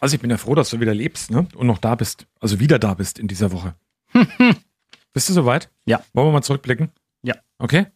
[0.00, 1.46] Also ich bin ja froh, dass du wieder lebst, ne?
[1.54, 2.26] Und noch da bist.
[2.40, 3.74] Also wieder da bist in dieser Woche.
[5.12, 5.70] bist du soweit?
[5.86, 6.02] Ja.
[6.12, 6.90] Wollen wir mal zurückblicken?
[7.22, 7.34] Ja.
[7.58, 7.86] Okay?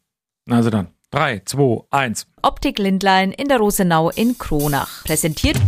[0.46, 0.88] Na Also dann.
[1.10, 2.26] Drei, zwei, eins.
[2.42, 5.04] Optik Lindlein in der Rosenau in Kronach.
[5.04, 5.60] Präsentiert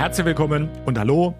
[0.00, 1.34] Herzlich willkommen und hallo.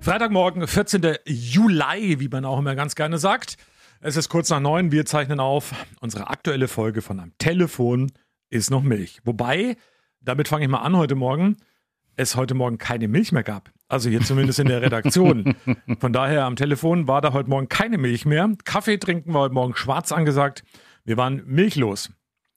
[0.00, 1.16] Freitagmorgen, 14.
[1.26, 3.58] Juli, wie man auch immer ganz gerne sagt.
[4.00, 4.90] Es ist kurz nach neun.
[4.90, 5.74] Wir zeichnen auf.
[6.00, 8.10] Unsere aktuelle Folge von Am Telefon
[8.48, 9.20] ist noch Milch.
[9.24, 9.76] Wobei,
[10.22, 11.58] damit fange ich mal an heute Morgen,
[12.14, 13.70] es heute Morgen keine Milch mehr gab.
[13.86, 15.54] Also hier zumindest in der Redaktion.
[16.00, 18.50] Von daher am Telefon war da heute Morgen keine Milch mehr.
[18.64, 20.64] Kaffee trinken war heute Morgen schwarz angesagt.
[21.04, 22.10] Wir waren milchlos.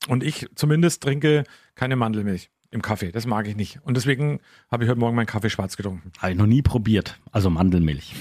[0.08, 3.12] Und ich zumindest trinke keine Mandelmilch im Kaffee.
[3.12, 3.80] Das mag ich nicht.
[3.82, 4.40] Und deswegen
[4.70, 6.12] habe ich heute Morgen meinen Kaffee schwarz getrunken.
[6.18, 7.18] Habe ich noch nie probiert.
[7.32, 8.14] Also Mandelmilch.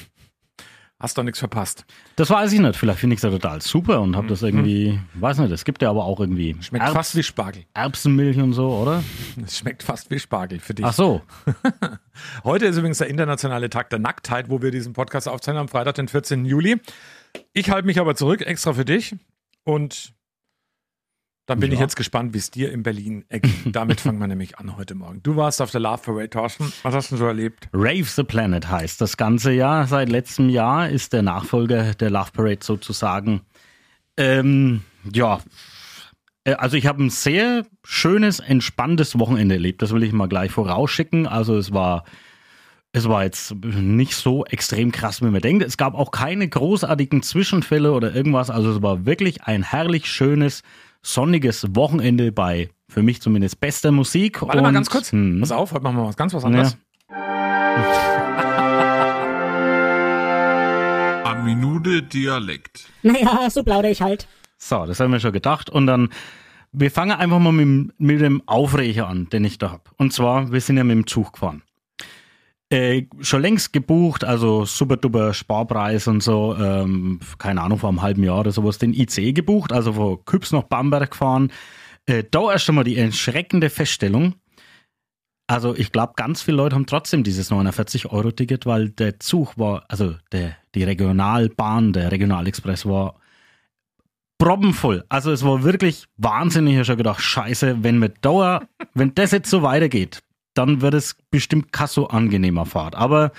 [1.01, 1.85] Hast doch nichts verpasst.
[2.17, 2.75] Das weiß ich nicht.
[2.75, 5.81] Vielleicht finde ich es ja total super und habe das irgendwie, weiß nicht, es gibt
[5.81, 6.57] ja aber auch irgendwie.
[6.59, 7.63] Schmeckt fast wie Spargel.
[7.73, 9.01] Erbsenmilch und so, oder?
[9.41, 10.85] Es schmeckt fast wie Spargel für dich.
[10.85, 11.21] Ach so.
[12.43, 15.95] Heute ist übrigens der internationale Tag der Nacktheit, wo wir diesen Podcast aufzeichnen am Freitag,
[15.95, 16.43] den 14.
[16.43, 16.81] Juli.
[17.53, 19.15] Ich halte mich aber zurück, extra für dich.
[19.63, 20.11] Und
[21.49, 21.73] dann bin Ja.
[21.75, 23.51] ich jetzt gespannt, wie es dir in Berlin ergeht.
[23.65, 25.21] Damit fangen wir nämlich an heute Morgen.
[25.23, 26.71] Du warst auf der Love Parade, Thorsten.
[26.83, 27.67] Was hast du so erlebt?
[27.73, 29.87] Rave the Planet heißt das ganze Jahr.
[29.87, 33.41] Seit letztem Jahr ist der Nachfolger der Love Parade sozusagen.
[34.17, 34.81] Ähm,
[35.13, 35.39] ja,
[36.45, 39.81] Äh, also ich habe ein sehr schönes, entspanntes Wochenende erlebt.
[39.81, 41.27] Das will ich mal gleich vorausschicken.
[41.27, 42.05] Also es war,
[42.93, 45.63] es war jetzt nicht so extrem krass, wie man denkt.
[45.65, 48.49] Es gab auch keine großartigen Zwischenfälle oder irgendwas.
[48.49, 50.63] Also es war wirklich ein herrlich schönes,
[51.01, 54.41] sonniges Wochenende bei, für mich zumindest, bester Musik.
[54.41, 55.11] Warte mal ganz kurz.
[55.11, 55.39] Hm.
[55.39, 56.77] Pass auf, heute machen wir was ganz was anderes.
[61.23, 62.87] Am Minute Dialekt.
[63.03, 64.27] Naja, so plaudere ich halt.
[64.57, 65.69] So, das haben wir schon gedacht.
[65.69, 66.09] Und dann,
[66.71, 69.83] wir fangen einfach mal mit, dem- mit dem Aufreger an, den ich da habe.
[69.97, 71.61] Und zwar, wir sind ja mit dem Zug gefahren.
[72.71, 78.03] Äh, schon längst gebucht, also super duper Sparpreis und so, ähm, keine Ahnung, vor einem
[78.03, 81.51] halben Jahr oder sowas, den ICE gebucht, also von Küps nach Bamberg gefahren.
[82.05, 84.35] Äh, da erst einmal die erschreckende Feststellung.
[85.47, 90.15] Also ich glaube, ganz viele Leute haben trotzdem dieses 49-Euro-Ticket, weil der Zug war, also
[90.31, 93.15] der, die Regionalbahn, der Regionalexpress war
[94.37, 95.05] proppenvoll.
[95.09, 96.73] Also es war wirklich wahnsinnig.
[96.73, 100.21] Ich habe schon gedacht, scheiße, wenn mit Dauer, wenn das jetzt so weitergeht,
[100.59, 102.93] dann wird es bestimmt keine so angenehmer Fahrt.
[102.93, 103.31] Aber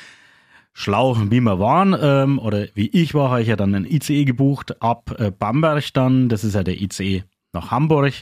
[0.72, 4.25] schlau, wie wir waren, ähm, oder wie ich war, habe ich ja dann ein ICE
[4.25, 6.31] gebucht ab äh, Bamberg dann.
[6.31, 8.14] Das ist ja der ICE nach Hamburg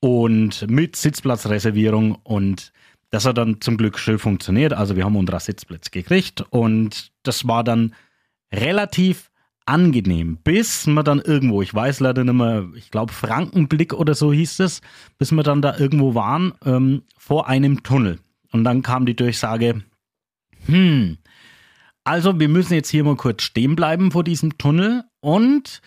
[0.00, 2.72] und mit Sitzplatzreservierung und
[3.10, 4.72] das hat dann zum Glück schön funktioniert.
[4.72, 7.94] Also wir haben unsere Sitzplätze gekriegt und das war dann
[8.52, 9.30] relativ
[9.66, 14.32] angenehm, bis wir dann irgendwo, ich weiß leider nicht mehr, ich glaube Frankenblick oder so
[14.32, 14.80] hieß es,
[15.18, 18.18] bis wir dann da irgendwo waren, ähm, vor einem Tunnel.
[18.52, 19.82] Und dann kam die Durchsage,
[20.66, 21.18] hm,
[22.04, 25.80] also wir müssen jetzt hier mal kurz stehen bleiben vor diesem Tunnel und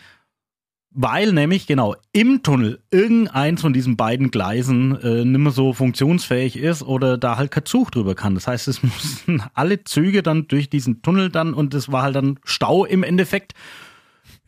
[0.98, 6.56] weil nämlich genau im Tunnel irgendeins von diesen beiden Gleisen äh, nicht mehr so funktionsfähig
[6.56, 8.34] ist oder da halt kein Zug drüber kann.
[8.34, 12.16] Das heißt, es mussten alle Züge dann durch diesen Tunnel dann und es war halt
[12.16, 13.54] dann Stau im Endeffekt.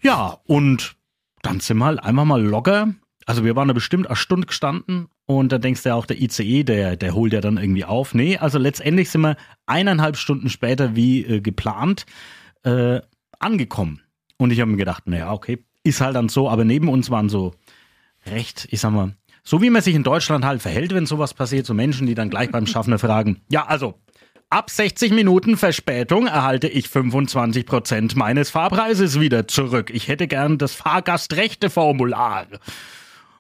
[0.02, 0.96] Ja, und
[1.42, 2.94] dann sind wir halt einmal mal locker.
[3.28, 6.20] Also wir waren da bestimmt eine Stunde gestanden und da denkst du ja auch, der
[6.20, 8.14] ICE, der, der holt ja dann irgendwie auf.
[8.14, 12.06] Nee, also letztendlich sind wir eineinhalb Stunden später wie äh, geplant
[12.64, 13.02] äh,
[13.38, 14.02] angekommen.
[14.38, 17.28] Und ich habe mir gedacht, naja, okay, ist halt dann so, aber neben uns waren
[17.28, 17.54] so
[18.26, 19.14] recht, ich sag mal,
[19.44, 22.30] so wie man sich in Deutschland halt verhält, wenn sowas passiert, so Menschen, die dann
[22.30, 23.96] gleich beim Schaffner fragen, ja, also,
[24.50, 29.90] ab 60 Minuten Verspätung erhalte ich 25 Prozent meines Fahrpreises wieder zurück.
[29.94, 32.48] Ich hätte gern das Fahrgastrechteformular.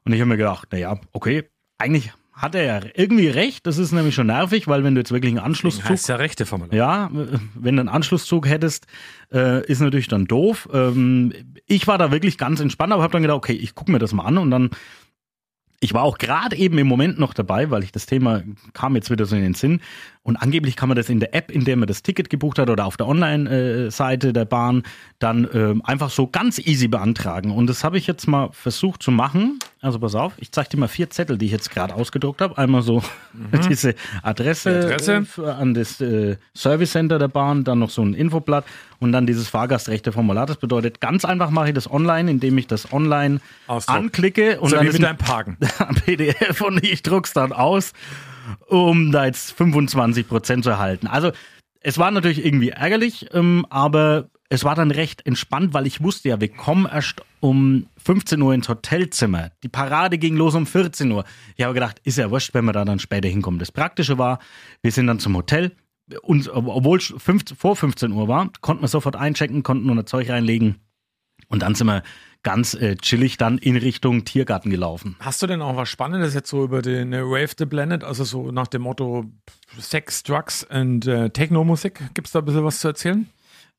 [0.08, 3.92] Und ich habe mir gedacht, naja, okay, eigentlich hat er ja irgendwie recht, das ist
[3.92, 6.74] nämlich schon nervig, weil wenn du jetzt wirklich einen Anschlusszug Heißt ja rechte Formular.
[6.74, 8.86] ja, wenn du einen Anschlusszug hättest,
[9.34, 10.70] äh, ist natürlich dann doof.
[10.72, 11.34] Ähm,
[11.66, 14.14] ich war da wirklich ganz entspannt, aber habe dann gedacht, okay, ich gucke mir das
[14.14, 14.70] mal an und dann,
[15.82, 19.10] ich war auch gerade eben im Moment noch dabei, weil ich das Thema kam jetzt
[19.10, 19.82] wieder so in den Sinn
[20.28, 22.70] Und angeblich kann man das in der App, in der man das Ticket gebucht hat
[22.70, 24.84] oder auf der Online-Seite der Bahn
[25.20, 27.52] dann ähm, einfach so ganz easy beantragen.
[27.52, 29.58] Und das habe ich jetzt mal versucht zu machen.
[29.82, 32.58] Also pass auf, ich zeige dir mal vier Zettel, die ich jetzt gerade ausgedruckt habe.
[32.58, 33.02] Einmal so
[33.70, 35.26] diese Adresse, Die Adresse.
[35.42, 38.66] äh, an das äh, Service Center der Bahn, dann noch so ein Infoblatt
[39.00, 40.46] und dann dieses Fahrgastrechte-Formular.
[40.46, 43.96] Das bedeutet, ganz einfach mache ich das online, indem ich das online Ausdruck.
[43.96, 45.58] anklicke und So dann wie ist mit ein deinem Parken.
[46.06, 47.94] PDF und ich druck's dann aus,
[48.68, 51.08] um da jetzt 25 Prozent zu erhalten.
[51.08, 51.32] Also
[51.82, 56.30] es war natürlich irgendwie ärgerlich, ähm, aber es war dann recht entspannt, weil ich wusste
[56.30, 59.52] ja, wir kommen erst um 15 Uhr ins Hotelzimmer.
[59.64, 61.26] Die Parade ging los um 14 Uhr.
[61.56, 63.60] Ich habe gedacht, ist ja wurscht, wenn wir da dann später hinkommen.
[63.60, 64.40] Das Praktische war,
[64.82, 65.74] wir sind dann zum Hotel.
[66.22, 70.30] Und obwohl es 15 vor 15 Uhr war, konnten wir sofort einchecken, konnten unser Zeug
[70.30, 70.78] reinlegen.
[71.50, 72.04] Und dann sind wir
[72.48, 75.18] ganz äh, chillig dann in Richtung Tiergarten gelaufen.
[75.20, 78.24] Hast du denn auch was Spannendes jetzt so über den äh, Wave the Planet, also
[78.24, 79.26] so nach dem Motto
[79.78, 82.00] Sex, Drugs und äh, Techno-Musik?
[82.14, 83.28] Gibt es da ein bisschen was zu erzählen?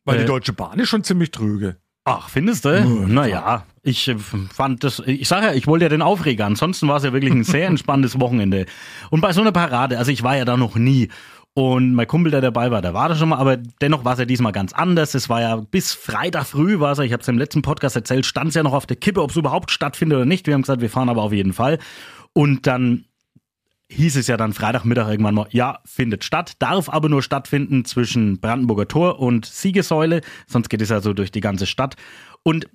[0.04, 1.76] Weil Äh, die Deutsche Bahn ist schon ziemlich trüge.
[2.04, 2.84] Ach, findest du?
[3.06, 4.16] Naja, ich äh,
[4.52, 6.44] fand das, ich sage ja, ich wollte ja den Aufreger.
[6.44, 8.66] Ansonsten war es ja wirklich ein sehr entspanntes Wochenende.
[9.08, 11.08] Und bei so einer Parade, also ich war ja da noch nie.
[11.58, 14.20] Und mein Kumpel, der dabei war, der war da schon mal, aber dennoch war es
[14.20, 15.14] ja diesmal ganz anders.
[15.14, 17.96] Es war ja bis Freitag früh, war es, ja, ich habe es im letzten Podcast
[17.96, 20.46] erzählt, stand es ja noch auf der Kippe, ob es überhaupt stattfindet oder nicht.
[20.46, 21.80] Wir haben gesagt, wir fahren aber auf jeden Fall.
[22.32, 23.06] Und dann
[23.88, 28.38] hieß es ja dann Freitagmittag irgendwann mal, ja, findet statt, darf aber nur stattfinden zwischen
[28.38, 31.96] Brandenburger Tor und Siegessäule, sonst geht es ja so durch die ganze Stadt.
[32.44, 32.68] Und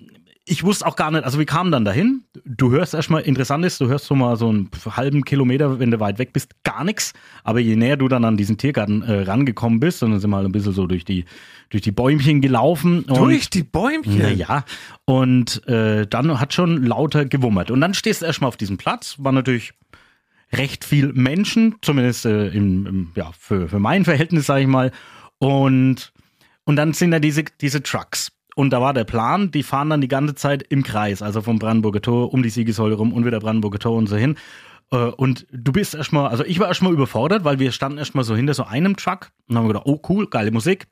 [0.46, 2.24] ich wusste auch gar nicht, also wir kamen dann dahin.
[2.44, 6.00] Du hörst erstmal, interessant ist, du hörst so mal so einen halben Kilometer, wenn du
[6.00, 7.14] weit weg bist, gar nichts.
[7.44, 10.36] Aber je näher du dann an diesen Tiergarten äh, rangekommen bist, und dann sind wir
[10.36, 11.24] halt ein bisschen so durch die,
[11.70, 13.04] durch die Bäumchen gelaufen.
[13.04, 14.18] und- Durch die Bäumchen?
[14.18, 14.64] naja,
[15.06, 17.70] und äh, dann hat schon lauter gewummert.
[17.70, 19.72] Und dann stehst du erstmal auf diesem Platz, war natürlich
[20.52, 24.92] recht viel Menschen, zumindest äh, im, im, ja, für, für mein Verhältnis, sage ich mal.
[25.38, 26.12] Und,
[26.64, 28.30] und dann sind da diese, diese Trucks.
[28.54, 31.58] Und da war der Plan, die fahren dann die ganze Zeit im Kreis, also vom
[31.58, 34.36] Brandenburger Tor um die Siegessäule rum und wieder Brandenburger Tor und so hin.
[34.90, 38.36] Äh, Und du bist erstmal, also ich war erstmal überfordert, weil wir standen erstmal so
[38.36, 40.86] hinter so einem Truck und haben gedacht, oh cool, geile Musik.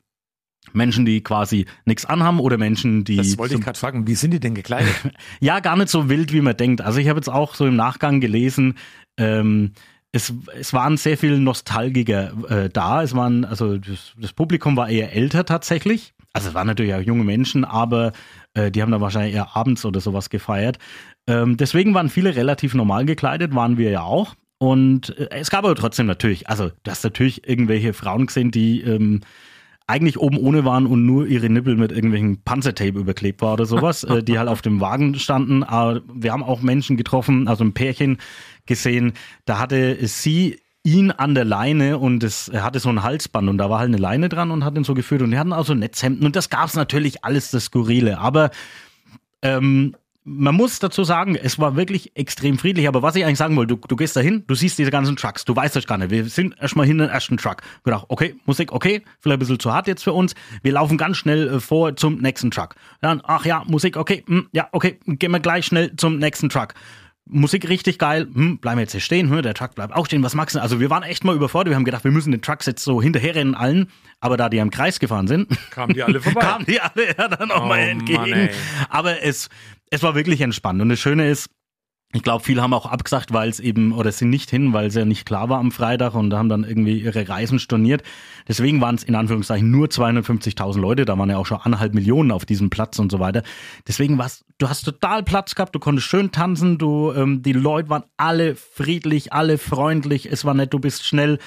[0.71, 4.07] Menschen, die quasi nichts anhaben oder Menschen, die Das wollte ich gerade fragen.
[4.07, 4.93] Wie sind die denn gekleidet?
[5.41, 6.81] ja, gar nicht so wild, wie man denkt.
[6.81, 8.77] Also ich habe jetzt auch so im Nachgang gelesen,
[9.17, 9.73] ähm,
[10.13, 13.03] es, es waren sehr viele Nostalgiker äh, da.
[13.03, 16.13] Es waren, also das, das Publikum war eher älter tatsächlich.
[16.33, 18.11] Also es waren natürlich auch junge Menschen, aber
[18.55, 20.79] äh, die haben dann wahrscheinlich eher abends oder sowas gefeiert.
[21.27, 24.35] Ähm, deswegen waren viele relativ normal gekleidet, waren wir ja auch.
[24.57, 28.81] Und äh, es gab aber trotzdem natürlich, also du hast natürlich irgendwelche Frauen gesehen, die
[28.81, 29.21] ähm,
[29.85, 34.03] eigentlich oben ohne waren und nur ihre Nippel mit irgendwelchen Panzertape überklebt war oder sowas,
[34.03, 35.63] äh, die halt auf dem Wagen standen.
[35.63, 38.17] Aber wir haben auch Menschen getroffen, also ein Pärchen
[38.65, 39.13] gesehen,
[39.45, 43.57] da hatte sie ihn an der Leine und es, er hatte so ein Halsband und
[43.57, 45.65] da war halt eine Leine dran und hat ihn so geführt und die hatten auch
[45.65, 48.51] so Netzhemden und das gab's natürlich alles das Skurrile, aber
[49.41, 49.95] ähm,
[50.25, 52.87] man muss dazu sagen, es war wirklich extrem friedlich.
[52.87, 55.43] Aber was ich eigentlich sagen wollte, du, du gehst dahin, du siehst diese ganzen Trucks,
[55.45, 56.11] du weißt das gar nicht.
[56.11, 57.57] Wir sind erstmal hin in den ersten Truck.
[57.83, 60.33] Gedacht, okay, Musik, okay, vielleicht ein bisschen zu hart jetzt für uns.
[60.61, 62.75] Wir laufen ganz schnell äh, vor zum nächsten Truck.
[63.01, 66.73] Dann, ach ja, Musik, okay, hm, ja, okay, gehen wir gleich schnell zum nächsten Truck.
[67.25, 70.21] Musik richtig geil, hm, bleiben wir jetzt hier stehen, hm, der Truck bleibt auch stehen,
[70.23, 70.61] was magst du?
[70.61, 73.01] Also wir waren echt mal überfordert, wir haben gedacht, wir müssen den Trucks jetzt so
[73.01, 73.89] hinterherrennen allen,
[74.19, 76.41] aber da die am Kreis gefahren sind, Kamen die alle vorbei?
[76.45, 78.23] kamen die alle ja dann auch Oh mal Mann, entgegen.
[78.33, 78.49] ey.
[78.89, 79.49] Aber es,
[79.89, 80.81] es war wirklich entspannt.
[80.81, 81.49] Und das Schöne ist,
[82.13, 84.95] ich glaube, viele haben auch abgesagt, weil es eben, oder sind nicht hin, weil es
[84.95, 88.03] ja nicht klar war am Freitag und haben dann irgendwie ihre Reisen storniert.
[88.47, 92.31] Deswegen waren es in Anführungszeichen nur 250.000 Leute, da waren ja auch schon anderthalb Millionen
[92.31, 93.41] auf diesem Platz und so weiter.
[93.87, 97.89] Deswegen war's, du hast total Platz gehabt, du konntest schön tanzen, du, ähm, die Leute
[97.89, 101.39] waren alle friedlich, alle freundlich, es war nett, du bist schnell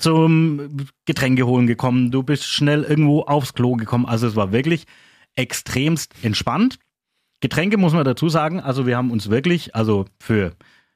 [0.00, 4.06] zum Getränke holen gekommen, du bist schnell irgendwo aufs Klo gekommen.
[4.06, 4.86] Also es war wirklich
[5.36, 6.78] extremst entspannt.
[7.40, 10.52] Getränke muss man dazu sagen, also wir haben uns wirklich, also für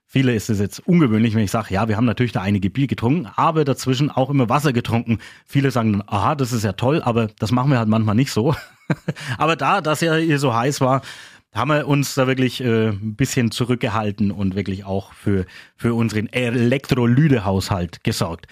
[0.06, 2.86] viele ist es jetzt ungewöhnlich, wenn ich sage, ja, wir haben natürlich da einige Bier
[2.86, 5.18] getrunken, aber dazwischen auch immer Wasser getrunken.
[5.46, 8.32] Viele sagen dann, aha, das ist ja toll, aber das machen wir halt manchmal nicht
[8.32, 8.54] so.
[9.38, 11.02] aber da, dass ja hier so heiß war,
[11.54, 15.46] haben wir uns da wirklich äh, ein bisschen zurückgehalten und wirklich auch für,
[15.76, 18.46] für unseren Elektrolytehaushalt gesorgt.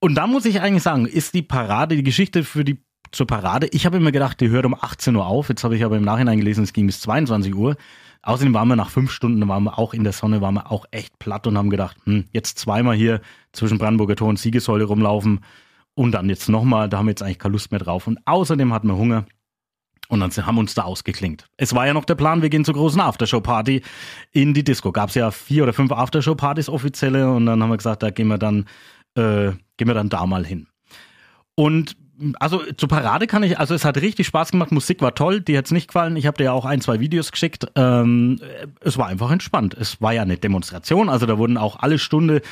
[0.00, 3.68] Und da muss ich eigentlich sagen, ist die Parade, die Geschichte für die zur Parade.
[3.72, 5.48] Ich habe immer gedacht, die hört um 18 Uhr auf.
[5.48, 7.76] Jetzt habe ich aber im Nachhinein gelesen, es ging bis 22 Uhr.
[8.22, 10.86] Außerdem waren wir nach fünf Stunden, waren wir auch in der Sonne, waren wir auch
[10.90, 13.20] echt platt und haben gedacht, hm, jetzt zweimal hier
[13.52, 15.40] zwischen Brandenburger Tor und Siegessäule rumlaufen
[15.94, 18.06] und dann jetzt nochmal, da haben wir jetzt eigentlich keine Lust mehr drauf.
[18.06, 19.26] Und außerdem hatten wir Hunger.
[20.08, 21.48] Und dann haben wir uns da ausgeklinkt.
[21.56, 23.82] Es war ja noch der Plan, wir gehen zur großen Aftershow-Party
[24.32, 24.92] in die Disco.
[24.92, 28.28] Gab es ja vier oder fünf Aftershow-Partys offizielle und dann haben wir gesagt, da gehen
[28.28, 28.66] wir dann
[29.16, 30.66] äh, gehen wir dann da mal hin.
[31.54, 31.96] Und
[32.38, 35.56] also zur Parade kann ich, also es hat richtig Spaß gemacht, Musik war toll, die
[35.56, 36.16] hat's nicht gefallen.
[36.16, 37.66] Ich habe dir ja auch ein, zwei Videos geschickt.
[37.74, 38.40] Ähm,
[38.80, 39.74] es war einfach entspannt.
[39.74, 42.42] Es war ja eine Demonstration, also da wurden auch alle Stunde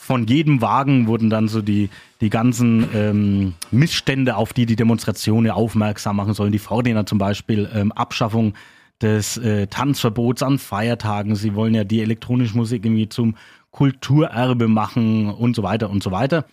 [0.00, 5.44] von jedem Wagen wurden dann so die, die ganzen ähm, Missstände, auf die die Demonstration
[5.44, 6.52] ja aufmerksam machen sollen.
[6.52, 8.54] Die Vordener zum Beispiel, ähm, Abschaffung
[9.02, 11.34] des äh, Tanzverbots an Feiertagen.
[11.34, 13.34] Sie wollen ja die elektronische Musik irgendwie zum
[13.72, 16.44] Kulturerbe machen und so weiter und so weiter.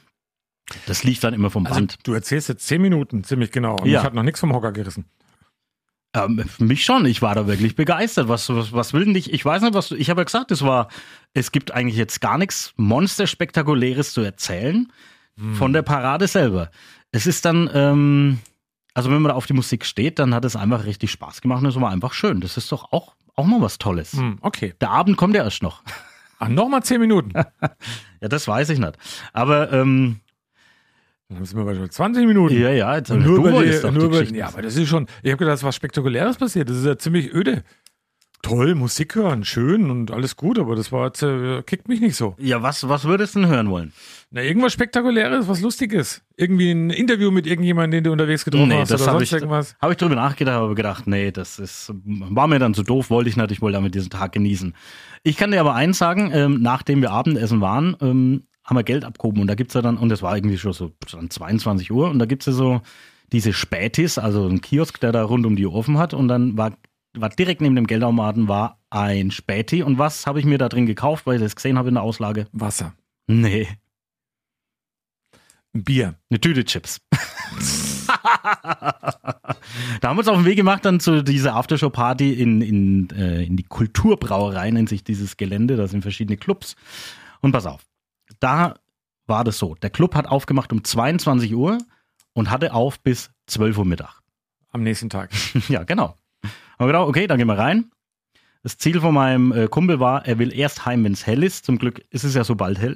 [0.87, 1.97] Das lief dann immer vom Also, Band.
[2.03, 3.77] du erzählst jetzt zehn Minuten, ziemlich genau.
[3.77, 3.99] Und Ja.
[3.99, 5.05] ich habe noch nichts vom Hocker gerissen.
[6.15, 7.05] Ähm, mich schon.
[7.05, 8.27] Ich war da wirklich begeistert.
[8.29, 9.33] Was, was, was will denn dich?
[9.33, 9.95] Ich weiß nicht, was du.
[9.95, 10.87] Ich habe ja gesagt, es war.
[11.33, 14.91] Es gibt eigentlich jetzt gar nichts monsterspektakuläres zu erzählen
[15.53, 16.71] von der Parade selber.
[17.11, 17.69] Es ist dann.
[17.73, 18.39] Ähm,
[18.93, 21.61] also wenn man da auf die Musik steht, dann hat es einfach richtig Spaß gemacht
[21.61, 22.39] und es war einfach schön.
[22.39, 24.13] Das ist doch auch auch mal was Tolles.
[24.13, 24.73] Hm, okay.
[24.79, 25.83] Der Abend kommt ja erst noch.
[26.39, 27.33] Ach, nochmal zehn Minuten.
[28.21, 28.93] Ja, das weiß ich nicht.
[29.33, 30.21] Aber ähm,
[31.29, 32.59] Dann sind wir bei schon 20 Minuten.
[32.59, 34.87] ja, ja, jetzt, du nur über die, doch nur die über, ja, aber das ist
[34.87, 36.69] schon, ich habe gedacht, ist was Spektakuläres passiert.
[36.69, 37.63] Das ist ja ziemlich öde.
[38.43, 42.15] Toll, Musik hören, schön und alles gut, aber das war jetzt, äh, kickt mich nicht
[42.15, 42.35] so.
[42.37, 43.91] Ja, was, was würdest du denn hören wollen?
[44.29, 46.21] Na, irgendwas Spektakuläres, was Lustiges.
[46.37, 49.75] Irgendwie ein Interview mit irgendjemandem, den du unterwegs getroffen hast oder habe sonst ich, irgendwas.
[49.81, 53.31] hab ich drüber nachgedacht, aber gedacht, nee, das ist, war mir dann zu doof, wollte
[53.31, 54.75] ich nicht, ich wollte damit diesen Tag genießen.
[55.23, 59.05] Ich kann dir aber eins sagen, ähm, nachdem wir Abendessen waren, ähm, haben wir Geld
[59.05, 62.09] abgehoben und da gibt's ja dann, und es war irgendwie schon so dann 22 Uhr
[62.09, 62.81] und da gibt's ja so
[63.31, 66.57] diese Spätis, also ein Kiosk, der da rund um die Uhr offen hat und dann
[66.57, 66.77] war,
[67.13, 70.85] war direkt neben dem Geldautomaten war ein Späti und was habe ich mir da drin
[70.85, 72.47] gekauft, weil ich das gesehen habe in der Auslage?
[72.51, 72.93] Wasser.
[73.27, 73.67] Nee,
[75.83, 76.15] Bier.
[76.29, 77.01] Eine Tüte Chips.
[80.01, 83.43] da haben wir uns auf den Weg gemacht dann zu dieser Aftershow-Party in, in, äh,
[83.43, 85.75] in die Kulturbrauerei, nennt sich dieses Gelände.
[85.75, 86.75] Da sind verschiedene Clubs.
[87.41, 87.81] Und pass auf,
[88.39, 88.75] da
[89.27, 89.75] war das so.
[89.75, 91.77] Der Club hat aufgemacht um 22 Uhr
[92.33, 94.21] und hatte auf bis 12 Uhr Mittag.
[94.71, 95.31] Am nächsten Tag.
[95.69, 96.15] ja, genau.
[96.77, 97.91] Aber genau, okay, dann gehen wir rein.
[98.63, 101.65] Das Ziel von meinem äh, Kumpel war, er will erst heim, wenn es hell ist.
[101.65, 102.95] Zum Glück ist es ja so bald hell.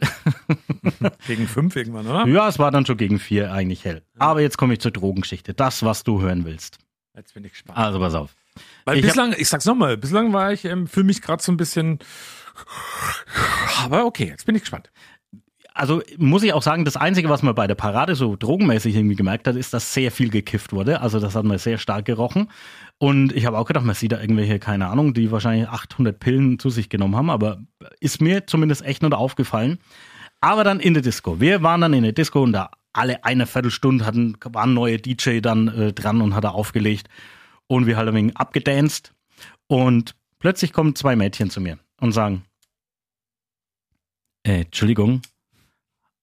[1.27, 2.25] Gegen fünf irgendwann, oder?
[2.27, 4.01] Ja, es war dann schon gegen vier eigentlich hell.
[4.17, 5.53] Aber jetzt komme ich zur Drogengeschichte.
[5.53, 6.79] Das, was du hören willst.
[7.15, 7.77] Jetzt bin ich gespannt.
[7.77, 8.35] Also pass auf.
[8.85, 11.51] Weil ich hab- bislang, ich sag's nochmal, bislang war ich, ähm, fühle mich gerade so
[11.51, 11.99] ein bisschen.
[13.83, 14.91] Aber okay, jetzt bin ich gespannt.
[15.73, 19.15] Also muss ich auch sagen, das Einzige, was man bei der Parade so drogenmäßig irgendwie
[19.15, 21.01] gemerkt hat, ist, dass sehr viel gekifft wurde.
[21.01, 22.49] Also das hat man sehr stark gerochen.
[22.97, 26.59] Und ich habe auch gedacht, man sieht da irgendwelche, keine Ahnung, die wahrscheinlich 800 Pillen
[26.59, 27.29] zu sich genommen haben.
[27.29, 27.59] Aber
[27.99, 29.79] ist mir zumindest echt nur aufgefallen.
[30.41, 31.39] Aber dann in der Disco.
[31.39, 34.97] Wir waren dann in der Disco und da alle eine Viertelstunde hatten, war ein neuer
[34.97, 37.07] DJ dann äh, dran und hat er aufgelegt.
[37.67, 39.13] Und wir halt ein wenig abgedanced.
[39.67, 42.43] Und plötzlich kommen zwei Mädchen zu mir und sagen,
[44.43, 45.21] äh, Entschuldigung,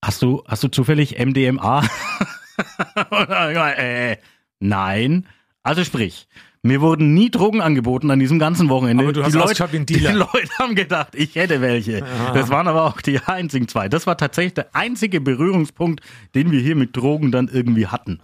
[0.04, 1.82] hast du, hast du zufällig MDMA?
[3.76, 4.16] äh,
[4.60, 5.26] nein.
[5.62, 6.28] Also sprich,
[6.66, 9.04] mir wurden nie Drogen angeboten an diesem ganzen Wochenende.
[9.04, 10.14] Aber du hast die, Leute, wie ein die Dealer.
[10.14, 12.04] Leute haben gedacht, ich hätte welche.
[12.34, 13.88] Das waren aber auch die einzigen zwei.
[13.88, 16.00] Das war tatsächlich der einzige Berührungspunkt,
[16.34, 18.18] den wir hier mit Drogen dann irgendwie hatten.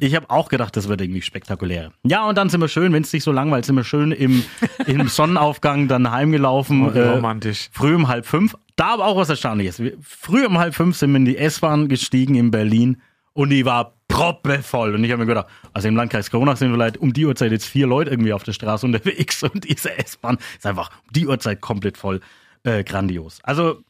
[0.00, 1.92] Ich habe auch gedacht, das wird irgendwie spektakulär.
[2.02, 4.42] Ja, und dann sind wir schön, wenn es nicht so langweilt, sind wir schön im,
[4.86, 6.88] im Sonnenaufgang dann heimgelaufen.
[6.88, 7.68] Oh, wie romantisch.
[7.72, 8.56] Früh um halb fünf.
[8.76, 9.78] Da aber auch was Erstaunliches.
[9.80, 13.00] Wir- Früh um halb fünf sind wir in die S-Bahn gestiegen in Berlin
[13.32, 14.94] und die war proppevoll.
[14.94, 17.66] Und ich habe mir gedacht, also im Landkreis Kronach sind vielleicht um die Uhrzeit jetzt
[17.66, 21.60] vier Leute irgendwie auf der Straße unterwegs und diese S-Bahn ist einfach um die Uhrzeit
[21.60, 22.20] komplett voll.
[22.64, 23.38] Äh, grandios.
[23.44, 23.80] Also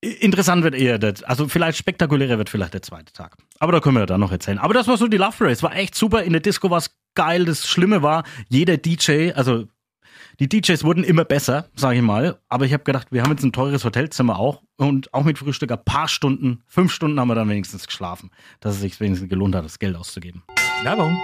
[0.00, 3.36] interessant wird eher, das, also vielleicht spektakulärer wird vielleicht der zweite Tag.
[3.58, 4.58] Aber da können wir dann noch erzählen.
[4.58, 5.62] Aber das war so die Love Race.
[5.62, 6.22] War echt super.
[6.22, 7.44] In der Disco war es geil.
[7.44, 9.66] Das Schlimme war, jeder DJ, also
[10.40, 12.40] die DJs wurden immer besser, sage ich mal.
[12.48, 15.70] Aber ich habe gedacht, wir haben jetzt ein teures Hotelzimmer auch und auch mit Frühstück
[15.70, 18.30] ein paar Stunden, fünf Stunden haben wir dann wenigstens geschlafen,
[18.60, 20.42] dass es sich wenigstens gelohnt hat, das Geld auszugeben.
[20.82, 21.16] Werbung.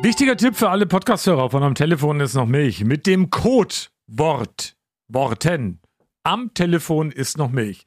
[0.00, 2.82] Wichtiger Tipp für alle Podcast-Hörer von am Telefon ist noch Milch.
[2.82, 3.74] Mit dem Code
[4.06, 4.74] Wort,
[5.06, 5.80] Worten
[6.24, 7.84] am Telefon ist noch Milch.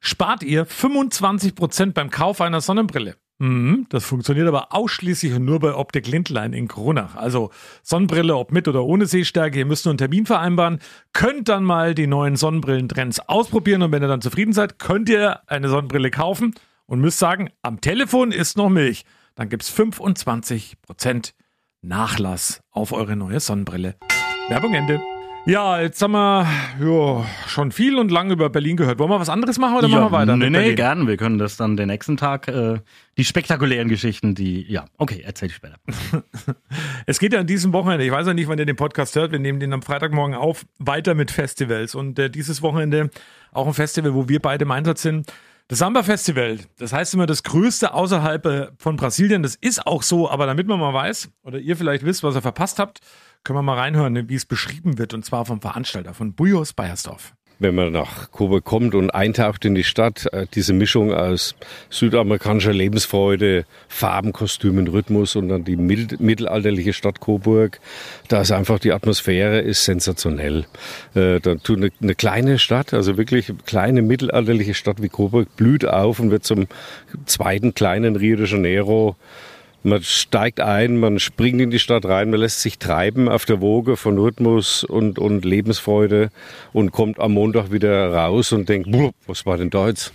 [0.00, 3.16] Spart ihr 25% beim Kauf einer Sonnenbrille.
[3.38, 7.16] Mhm, das funktioniert aber ausschließlich nur bei Optik Lindlein in Kronach.
[7.16, 7.50] Also
[7.82, 10.78] Sonnenbrille, ob mit oder ohne Sehstärke, ihr müsst nur einen Termin vereinbaren,
[11.12, 15.40] könnt dann mal die neuen Sonnenbrillentrends ausprobieren und wenn ihr dann zufrieden seid, könnt ihr
[15.48, 16.54] eine Sonnenbrille kaufen
[16.86, 19.04] und müsst sagen, am Telefon ist noch Milch.
[19.34, 21.32] Dann gibt's 25%
[21.82, 23.96] Nachlass auf eure neue Sonnenbrille.
[24.48, 25.00] Werbung Ende.
[25.46, 26.48] Ja, jetzt haben wir
[26.80, 28.98] jo, schon viel und lang über Berlin gehört.
[28.98, 30.36] Wollen wir was anderes machen oder machen wir weiter?
[30.38, 30.76] Nee, nee, Berlin?
[30.76, 31.06] gern.
[31.06, 32.78] Wir können das dann den nächsten Tag, äh,
[33.18, 35.76] die spektakulären Geschichten, die, ja, okay, erzähl ich später.
[37.06, 39.32] Es geht ja an diesem Wochenende, ich weiß ja nicht, wann ihr den Podcast hört,
[39.32, 41.94] wir nehmen den am Freitagmorgen auf, weiter mit Festivals.
[41.94, 43.10] Und äh, dieses Wochenende
[43.52, 45.30] auch ein Festival, wo wir beide im Einsatz sind.
[45.68, 49.42] Das Samba-Festival, das heißt immer das größte außerhalb äh, von Brasilien.
[49.42, 52.42] Das ist auch so, aber damit man mal weiß, oder ihr vielleicht wisst, was ihr
[52.42, 53.00] verpasst habt,
[53.44, 57.34] können wir mal reinhören, wie es beschrieben wird, und zwar vom Veranstalter, von Bujos Bayersdorf.
[57.60, 61.54] wenn man nach Coburg kommt und eintaucht in die Stadt, äh, diese Mischung aus
[61.88, 67.80] südamerikanischer Lebensfreude, Farben, Kostümen, Rhythmus und dann die mittelalterliche Stadt Coburg,
[68.28, 70.66] da ist einfach die Atmosphäre ist sensationell.
[71.14, 75.54] Äh, Dann tut eine, eine kleine Stadt, also wirklich eine kleine mittelalterliche Stadt wie Coburg,
[75.56, 76.66] blüht auf und wird zum
[77.24, 79.16] zweiten kleinen Rio de Janeiro.
[79.86, 83.60] Man steigt ein, man springt in die Stadt rein, man lässt sich treiben auf der
[83.60, 86.30] Woge von Rhythmus und, und Lebensfreude
[86.72, 90.14] und kommt am Montag wieder raus und denkt, "Buh, was war denn da jetzt?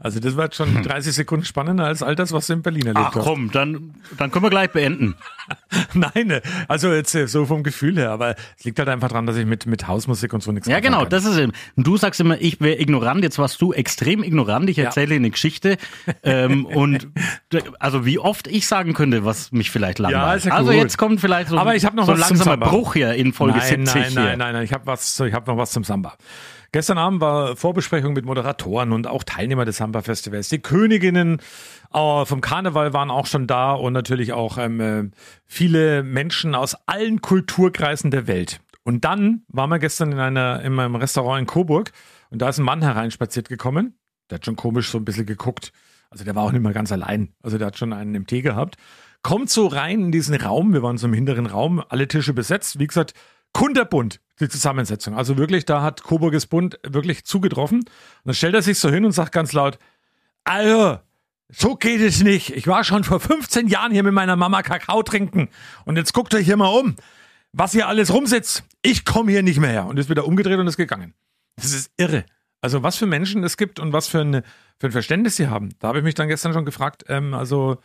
[0.00, 3.06] Also das war schon 30 Sekunden spannender als all das, was du in Berlin erlebt
[3.10, 5.14] Ach komm, dann, dann können wir gleich beenden.
[5.94, 9.26] Nein, ne, also jetzt äh, so vom Gefühl her, aber es liegt halt einfach dran,
[9.26, 11.10] dass ich mit, mit Hausmusik und so nichts Ja, genau, kann.
[11.10, 11.52] das ist eben.
[11.76, 13.22] Du sagst immer, ich wäre ignorant.
[13.22, 14.68] Jetzt warst du extrem ignorant.
[14.70, 14.84] Ich Ja.
[14.84, 15.76] erzähle eine Geschichte.
[16.22, 17.08] ähm, und
[17.78, 20.38] also wie oft ich sagen könnte, was mich vielleicht langweilt.
[20.38, 20.80] ist ja also gut.
[20.80, 22.56] jetzt kommt vielleicht so, Aber ich hab noch so zum langsamer.
[22.68, 24.20] Bruch hier in Folge nein, 70 nein, hier.
[24.22, 26.14] nein, nein, nein, ich habe was, ich habe noch was zum Samba.
[26.72, 30.48] Gestern Abend war Vorbesprechung mit Moderatoren und auch Teilnehmer des Samba-Festivals.
[30.48, 31.38] Die Königinnen
[31.92, 35.10] äh, vom Karneval waren auch schon da und natürlich auch ähm, äh,
[35.44, 38.60] viele Menschen aus allen Kulturkreisen der Welt.
[38.84, 41.92] Und dann waren wir gestern in einer in meinem Restaurant in Coburg
[42.30, 43.98] und da ist ein Mann hereinspaziert gekommen.
[44.30, 45.72] Der hat schon komisch so ein bisschen geguckt.
[46.08, 47.34] Also der war auch nicht mal ganz allein.
[47.42, 48.76] Also der hat schon einen im Tee gehabt.
[49.22, 50.72] Kommt so rein in diesen Raum.
[50.72, 52.78] Wir waren so im hinteren Raum, alle Tische besetzt.
[52.78, 53.12] Wie gesagt,
[53.52, 55.16] kunterbunt die Zusammensetzung.
[55.16, 57.80] Also wirklich, da hat Coburges Bund wirklich zugetroffen.
[57.80, 57.88] Und
[58.24, 59.78] dann stellt er sich so hin und sagt ganz laut,
[60.44, 60.98] also,
[61.48, 62.50] so geht es nicht.
[62.50, 65.48] Ich war schon vor 15 Jahren hier mit meiner Mama Kakao trinken.
[65.84, 66.96] Und jetzt guckt euch hier mal um,
[67.52, 68.64] was hier alles rumsitzt.
[68.82, 69.86] Ich komme hier nicht mehr her.
[69.86, 71.14] Und ist wieder umgedreht und ist gegangen.
[71.56, 72.24] Das ist irre.
[72.60, 74.42] Also was für Menschen es gibt und was für, eine,
[74.78, 75.70] für ein Verständnis sie haben.
[75.78, 77.78] Da habe ich mich dann gestern schon gefragt, ähm, also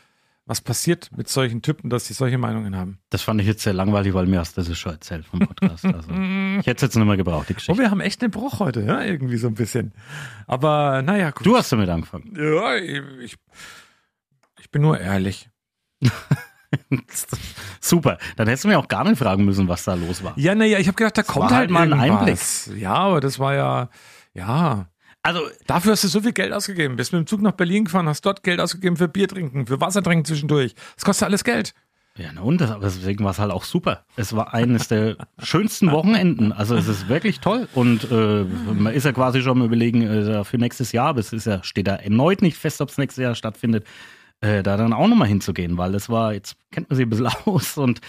[0.48, 3.00] was passiert mit solchen Typen, dass sie solche Meinungen haben.
[3.10, 5.86] Das fand ich jetzt sehr langweilig, weil mir hast du das schon erzählt vom Podcast.
[5.86, 6.10] Also,
[6.60, 7.82] ich hätte es jetzt nicht mehr gebraucht, die Oh, Geschichte.
[7.82, 9.94] wir haben echt einen Bruch heute, ja, irgendwie so ein bisschen.
[10.48, 11.46] Aber naja, gut.
[11.46, 12.34] Du hast damit angefangen.
[12.36, 13.36] Ja, ich,
[14.60, 15.50] ich bin nur ehrlich.
[17.80, 18.18] Super.
[18.36, 20.34] Dann hättest du mir auch gar nicht fragen müssen, was da los war.
[20.38, 22.70] Ja, naja, ich habe gedacht, da kommt war halt halt mal ein irgendwas.
[22.76, 23.90] Ja, aber das war ja,
[24.34, 24.90] ja.
[25.28, 26.96] Also, Dafür hast du so viel Geld ausgegeben.
[26.96, 29.82] Bist mit dem Zug nach Berlin gefahren, hast dort Geld ausgegeben für Bier trinken, für
[29.82, 30.74] Wasser trinken zwischendurch.
[30.96, 31.74] Das kostet alles Geld.
[32.16, 34.06] ja, na und, das, aber deswegen war es halt auch super.
[34.16, 36.54] Es war eines der schönsten Wochenenden.
[36.54, 37.68] Also es ist wirklich toll.
[37.74, 41.34] Und äh, man ist ja quasi schon am überlegen, äh, für nächstes Jahr, aber es
[41.34, 43.86] ist ja, steht da erneut nicht fest, ob es nächstes Jahr stattfindet,
[44.40, 47.28] äh, da dann auch nochmal hinzugehen, weil es war, jetzt kennt man sie ein bisschen
[47.46, 48.00] aus und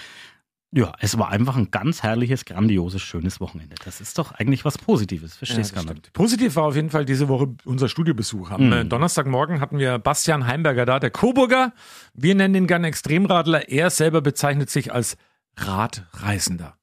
[0.70, 3.74] ja, es war einfach ein ganz herrliches, grandioses, schönes Wochenende.
[3.85, 5.35] Das ist doch eigentlich was Positives.
[5.37, 5.94] Verstehst Ja, du.
[6.12, 8.50] Positiv war auf jeden Fall diese Woche unser Studiobesuch.
[8.50, 8.72] Am Mhm.
[8.72, 11.72] äh, Donnerstagmorgen hatten wir Bastian Heimberger da, der Coburger.
[12.12, 13.68] Wir nennen ihn gerne Extremradler.
[13.70, 15.16] Er selber bezeichnet sich als
[15.57, 16.76] Radreisender.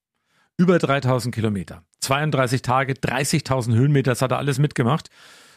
[0.58, 5.10] Über 3000 Kilometer, 32 Tage, 30.000 Höhenmeter, das hat er alles mitgemacht.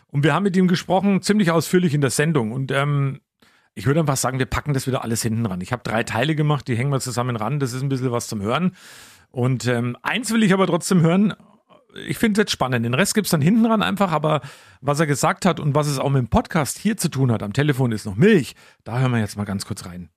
[0.09, 2.51] Und wir haben mit ihm gesprochen, ziemlich ausführlich in der Sendung.
[2.53, 3.21] Und ähm,
[3.79, 5.61] ich würde einfach sagen, wir packen das wieder alles hinten ran.
[5.61, 7.61] Ich habe drei Teile gemacht, die hängen wir zusammen ran.
[7.61, 8.73] Das ist ein bisschen was zum Hören.
[9.31, 11.33] Und ähm, eins will ich aber trotzdem hören.
[12.09, 12.85] Ich finde es jetzt spannend.
[12.85, 14.41] Den Rest gibt's dann hinten ran einfach, aber
[14.81, 17.45] was er gesagt hat und was es auch mit dem Podcast hier zu tun hat,
[17.45, 18.57] am Telefon ist noch Milch.
[18.83, 20.11] Da hören wir jetzt mal ganz kurz rein.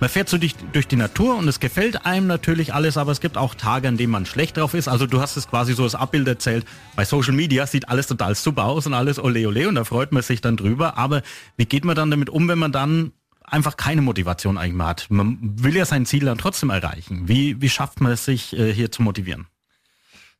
[0.00, 3.20] Man fährt so durch, durch die Natur und es gefällt einem natürlich alles, aber es
[3.20, 4.88] gibt auch Tage, an denen man schlecht drauf ist.
[4.88, 6.66] Also du hast es quasi so als Abbild erzählt.
[6.96, 10.12] Bei Social Media sieht alles total super aus und alles ole ole und da freut
[10.12, 10.96] man sich dann drüber.
[10.96, 11.22] Aber
[11.56, 13.12] wie geht man dann damit um, wenn man dann
[13.42, 15.06] einfach keine Motivation eigentlich mehr hat?
[15.10, 17.28] Man will ja sein Ziel dann trotzdem erreichen.
[17.28, 19.46] Wie, wie schafft man es sich äh, hier zu motivieren?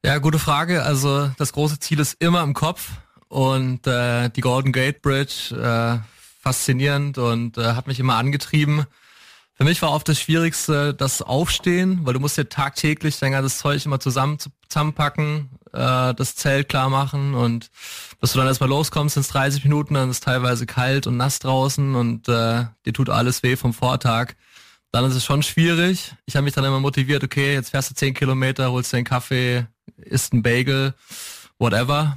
[0.04, 0.84] Ja, gute Frage.
[0.84, 2.92] Also das große Ziel ist immer im Kopf
[3.28, 5.98] und äh, die Golden Gate Bridge äh,
[6.40, 8.86] faszinierend und äh, hat mich immer angetrieben.
[9.60, 13.58] Für mich war oft das Schwierigste das Aufstehen, weil du musst ja tagtäglich dein ganzes
[13.58, 17.70] Zeug immer zusammen zusammenpacken, äh, das Zelt klar machen und
[18.22, 21.18] bis du dann erstmal loskommst, sind es 30 Minuten, dann ist es teilweise kalt und
[21.18, 24.32] nass draußen und äh, dir tut alles weh vom Vortag.
[24.92, 26.14] Dann ist es schon schwierig.
[26.24, 29.04] Ich habe mich dann immer motiviert, okay, jetzt fährst du 10 Kilometer, holst dir einen
[29.04, 29.66] Kaffee,
[29.98, 30.94] isst einen Bagel,
[31.58, 32.16] whatever.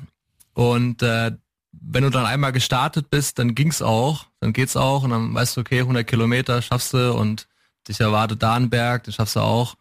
[0.54, 1.34] Und äh,
[1.82, 5.58] wenn du dann einmal gestartet bist, dann ging's auch, dann geht's auch und dann weißt
[5.58, 7.48] du, okay, 100 Kilometer schaffst du und
[7.88, 9.76] dich erwartet da ein Berg, den schaffst du auch.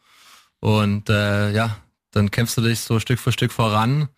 [0.61, 1.77] Und äh, ja,
[2.11, 4.09] dann kämpfst du dich so Stück für Stück voran.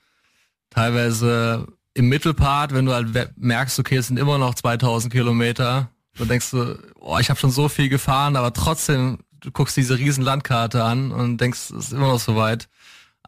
[0.70, 6.28] Teilweise im Mittelpart, wenn du halt merkst, okay, es sind immer noch 2000 Kilometer, dann
[6.28, 10.24] denkst du, oh, ich habe schon so viel gefahren, aber trotzdem, du guckst diese riesen
[10.24, 12.68] Landkarte an und denkst, es ist immer noch so weit.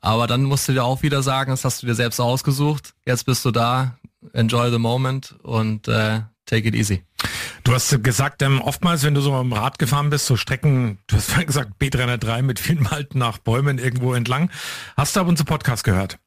[0.01, 2.95] Aber dann musst du dir auch wieder sagen, das hast du dir selbst ausgesucht.
[3.07, 3.97] Jetzt bist du da,
[4.33, 7.05] enjoy the moment und äh, take it easy.
[7.65, 11.17] Du hast gesagt, ähm, oftmals, wenn du so am Rad gefahren bist, so Strecken, du
[11.17, 14.51] hast vorhin gesagt, B303 mit vielen Malten nach Bäumen irgendwo entlang.
[14.97, 16.19] Hast du ab und zu Podcast gehört?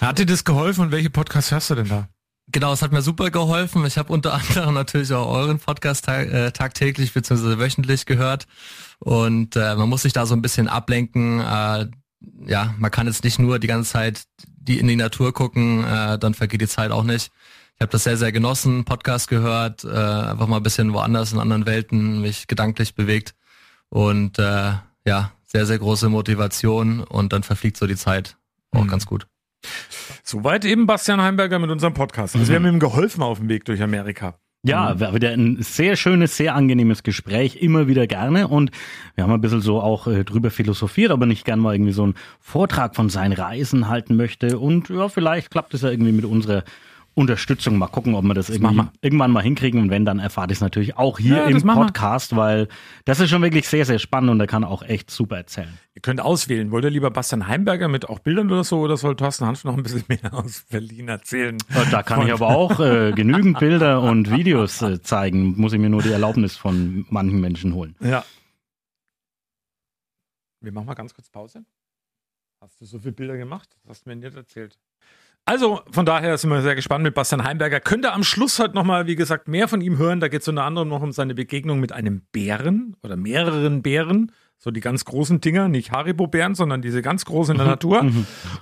[0.00, 2.08] Hat dir das geholfen und welche Podcasts hörst du denn da?
[2.52, 3.86] Genau, es hat mir super geholfen.
[3.86, 7.58] Ich habe unter anderem natürlich auch euren Podcast tag, äh, tagtäglich bzw.
[7.58, 8.46] wöchentlich gehört.
[8.98, 11.40] Und äh, man muss sich da so ein bisschen ablenken.
[11.40, 11.86] Äh,
[12.46, 14.24] ja, man kann jetzt nicht nur die ganze Zeit
[14.60, 17.32] die in die Natur gucken, äh, dann vergeht die Zeit auch nicht.
[17.74, 21.38] Ich habe das sehr, sehr genossen, Podcast gehört, äh, einfach mal ein bisschen woanders in
[21.38, 23.34] anderen Welten, mich gedanklich bewegt.
[23.88, 24.72] Und äh,
[25.06, 28.36] ja, sehr, sehr große Motivation und dann verfliegt so die Zeit
[28.72, 29.26] auch ganz gut.
[30.22, 32.36] Soweit eben Bastian Heimberger mit unserem Podcast.
[32.36, 34.38] Also wir haben ihm geholfen auf dem Weg durch Amerika.
[34.62, 38.46] Ja, war wieder ein sehr schönes, sehr angenehmes Gespräch, immer wieder gerne.
[38.46, 38.70] Und
[39.14, 41.92] wir haben ein bisschen so auch äh, drüber philosophiert, ob er nicht gern mal irgendwie
[41.92, 44.58] so einen Vortrag von seinen Reisen halten möchte.
[44.58, 46.64] Und ja, vielleicht klappt es ja irgendwie mit unserer
[47.14, 47.76] Unterstützung.
[47.78, 49.80] Mal gucken, ob wir das, irgendwie machen irgendwann mal hinkriegen.
[49.80, 51.62] Und wenn, dann erfahrt ihr es natürlich auch hier Ja, im das.
[51.64, 52.68] Podcast, weil
[53.04, 55.78] das ist schon wirklich sehr, sehr spannend und er kann auch echt super erzählen.
[55.94, 56.70] Ihr könnt auswählen.
[56.70, 59.76] Wollt ihr lieber Bastian Heimberger mit auch Bildern oder so oder soll Thorsten Hanf noch
[59.76, 61.58] ein bisschen mehr aus Berlin erzählen?
[61.74, 65.56] Ja, Da kann ich aber auch äh, genügend Bilder und Videos äh, zeigen.
[65.60, 67.96] Muss ich mir nur die Erlaubnis von manchen Menschen holen.
[68.00, 68.24] Ja.
[70.60, 71.64] Wir machen mal ganz kurz Pause.
[72.60, 73.70] Hast du so viele Bilder gemacht?
[73.82, 74.78] Das hast du mir nicht erzählt.
[75.46, 77.80] Also, von daher sind wir sehr gespannt mit Bastian Heimberger.
[77.80, 80.20] Könnt ihr am Schluss heute nochmal, wie gesagt, mehr von ihm hören.
[80.20, 84.32] Da geht es unter anderem noch um seine Begegnung mit einem Bären oder mehreren Bären.
[84.58, 88.04] So die ganz großen Dinger, nicht Haribo-Bären, sondern diese ganz großen in der Natur.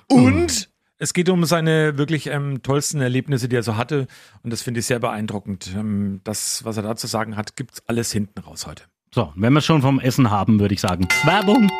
[0.09, 4.07] Und es geht um seine wirklich ähm, tollsten Erlebnisse, die er so hatte.
[4.43, 5.71] Und das finde ich sehr beeindruckend.
[5.77, 8.85] Ähm, das, was er da zu sagen hat, gibt's alles hinten raus heute.
[9.15, 11.71] So, wenn wir es schon vom Essen haben, würde ich sagen, Werbung!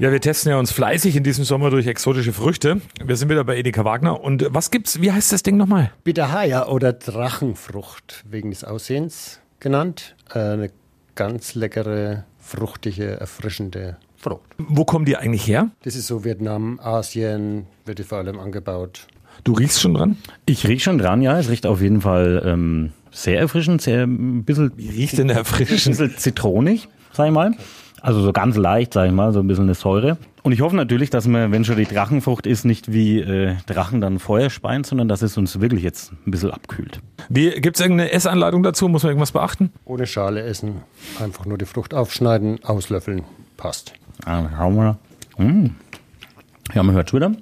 [0.00, 2.80] Ja, wir testen ja uns fleißig in diesem Sommer durch exotische Früchte.
[3.04, 4.18] Wir sind wieder bei Edeka Wagner.
[4.24, 5.02] Und was gibt's?
[5.02, 5.92] Wie heißt das Ding nochmal?
[6.04, 10.16] Bitterhaja oder Drachenfrucht, wegen des Aussehens genannt.
[10.32, 10.70] Äh, Eine
[11.16, 14.40] ganz leckere, fruchtige, erfrischende Frucht.
[14.56, 15.68] Wo kommen die eigentlich her?
[15.82, 19.06] Das ist so Vietnam, Asien, wird die vor allem angebaut.
[19.44, 20.16] Du riechst schon dran?
[20.46, 21.38] Ich riech schon dran, ja.
[21.38, 25.36] Es riecht auf jeden Fall ähm, sehr erfrischend, sehr ein bisschen, Wie riecht denn der
[25.36, 25.98] ein erfrischend?
[25.98, 27.52] bisschen zitronig, sag ich mal.
[28.02, 30.16] Also so ganz leicht, sag ich mal, so ein bisschen eine Säure.
[30.42, 34.00] Und ich hoffe natürlich, dass man, wenn schon die Drachenfrucht ist, nicht wie äh, Drachen
[34.00, 37.00] dann Feuer speien, sondern dass es uns wirklich jetzt ein bisschen abkühlt.
[37.28, 38.88] Wie, gibt's irgendeine Essanleitung dazu?
[38.88, 39.70] Muss man irgendwas beachten?
[39.84, 40.76] Ohne Schale essen,
[41.20, 43.22] einfach nur die Frucht aufschneiden, auslöffeln,
[43.58, 43.92] passt.
[44.24, 44.98] Ah, schauen wir.
[45.36, 45.74] Hm.
[46.74, 47.32] Ja, man hört wieder.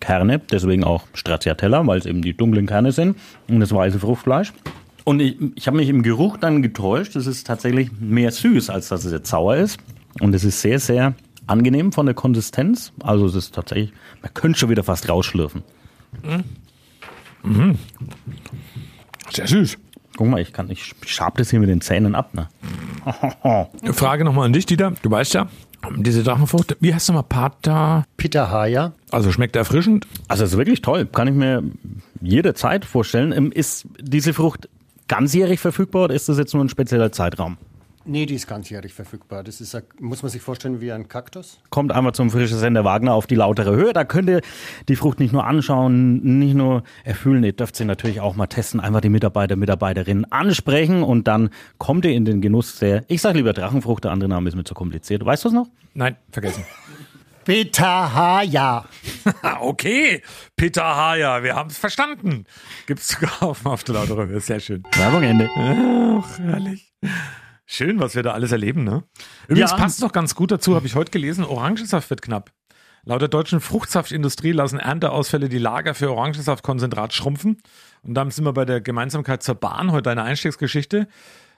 [0.00, 3.16] Kerne, deswegen auch Stracciatella, weil es eben die dunklen Kerne sind
[3.48, 4.52] und das weiße Fruchtfleisch.
[5.04, 7.16] Und ich, ich habe mich im Geruch dann getäuscht.
[7.16, 9.78] Es ist tatsächlich mehr süß, als dass es jetzt sauer ist.
[10.20, 11.14] Und es ist sehr, sehr
[11.46, 12.92] angenehm von der Konsistenz.
[13.02, 15.62] Also es ist tatsächlich, man könnte schon wieder fast rausschlürfen.
[19.30, 19.78] Sehr süß.
[20.16, 22.48] Guck mal, ich kann, ich schab das hier mit den Zähnen ab, ne?
[23.94, 24.92] Frage nochmal an dich, Dieter.
[25.02, 25.48] Du weißt ja,
[25.96, 28.04] diese Drachenfrucht, wie heißt nochmal Pata?
[28.18, 30.06] Pitahaya, Also schmeckt erfrischend.
[30.28, 31.62] Also es ist wirklich toll, kann ich mir
[32.20, 33.32] jederzeit vorstellen.
[33.32, 34.68] Ähm, Ist diese Frucht
[35.08, 37.56] ganzjährig verfügbar oder ist das jetzt nur ein spezieller Zeitraum?
[38.04, 39.42] Nee, die ist ganzjährig verfügbar.
[39.42, 41.60] Das ist, muss man sich vorstellen wie ein Kaktus.
[41.70, 43.92] Kommt einmal zum frischen Sender Wagner auf die lautere Höhe.
[43.92, 44.40] Da könnt ihr
[44.88, 48.80] die Frucht nicht nur anschauen, nicht nur erfüllen, ihr dürft sie natürlich auch mal testen,
[48.80, 53.38] einfach die Mitarbeiter, Mitarbeiterinnen ansprechen und dann kommt ihr in den Genuss der, ich sage
[53.38, 55.24] lieber Drachenfrucht, der andere Name ist mir zu kompliziert.
[55.24, 55.68] Weißt du es noch?
[55.94, 56.64] Nein, vergessen.
[57.44, 58.84] Pitahaya.
[59.42, 60.22] Ah, okay.
[60.56, 62.46] Peter Haja, wir haben es verstanden.
[62.86, 64.40] Gibt's zu kaufen auf der lautere Höhe.
[64.40, 64.82] Sehr schön.
[64.96, 65.50] Werbung Ende.
[65.56, 66.92] Ach, herrlich.
[67.74, 69.02] Schön, was wir da alles erleben, ne?
[69.48, 69.76] Übrigens Ja.
[69.78, 72.52] passt noch ganz gut dazu, habe ich heute gelesen, Orangensaft wird knapp.
[73.04, 77.62] Laut der deutschen Fruchtsaftindustrie lassen Ernteausfälle die Lager für Orangensaftkonzentrat schrumpfen.
[78.02, 81.08] Und damit sind wir bei der Gemeinsamkeit zur Bahn, heute eine Einstiegsgeschichte.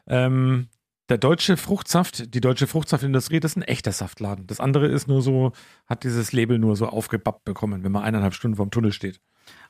[0.06, 0.68] Ähm,
[1.08, 4.46] der deutsche Fruchtsaft, die deutsche Fruchtsaftindustrie, das ist ein echter Saftladen.
[4.46, 5.50] Das andere ist nur so,
[5.86, 9.20] hat dieses Label nur so aufgebappt bekommen, wenn man eineinhalb Stunden vorm Tunnel steht.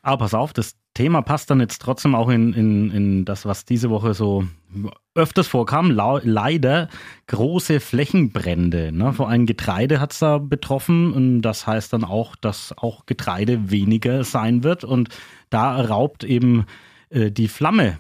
[0.02, 3.64] Aber pass auf, das Thema passt dann jetzt trotzdem auch in, in, in das, was
[3.64, 4.44] diese Woche so
[5.14, 5.90] öfters vorkam.
[5.90, 6.88] Leider
[7.26, 8.92] große Flächenbrände.
[8.92, 9.12] Ne?
[9.12, 11.12] Vor allem Getreide hat es da betroffen.
[11.12, 14.84] Und das heißt dann auch, dass auch Getreide weniger sein wird.
[14.84, 15.08] Und
[15.50, 16.66] da raubt eben
[17.10, 17.98] äh, die Flamme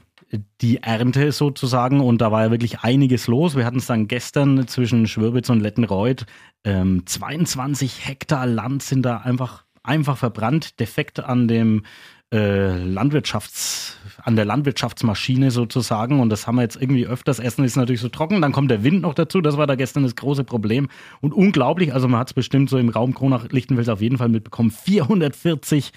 [0.60, 3.56] die Ernte sozusagen und da war ja wirklich einiges los.
[3.56, 6.26] Wir hatten es dann gestern zwischen Schwörbitz und Lettenreuth.
[6.64, 11.84] Ähm, 22 Hektar Land sind da einfach, einfach verbrannt, defekt an dem
[12.34, 17.38] äh, Landwirtschafts, an der Landwirtschaftsmaschine sozusagen und das haben wir jetzt irgendwie öfters.
[17.38, 20.02] Essen ist natürlich so trocken, dann kommt der Wind noch dazu, das war da gestern
[20.02, 20.88] das große Problem
[21.20, 24.72] und unglaublich, also man hat es bestimmt so im Raum Kronach-Lichtenfels auf jeden Fall mitbekommen,
[24.72, 25.92] 440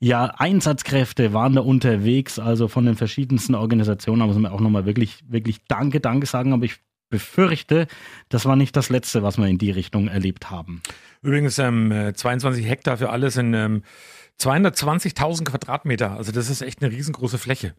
[0.00, 4.20] ja, Einsatzkräfte waren da unterwegs, also von den verschiedensten Organisationen.
[4.20, 6.52] Da muss man auch nochmal wirklich, wirklich Danke, Danke sagen.
[6.52, 6.76] Aber ich
[7.08, 7.86] befürchte,
[8.28, 10.82] das war nicht das Letzte, was wir in die Richtung erlebt haben.
[11.22, 13.82] Übrigens, ähm, äh, 22 Hektar für alles in ähm,
[14.40, 16.12] 220.000 Quadratmeter.
[16.12, 17.74] Also das ist echt eine riesengroße Fläche.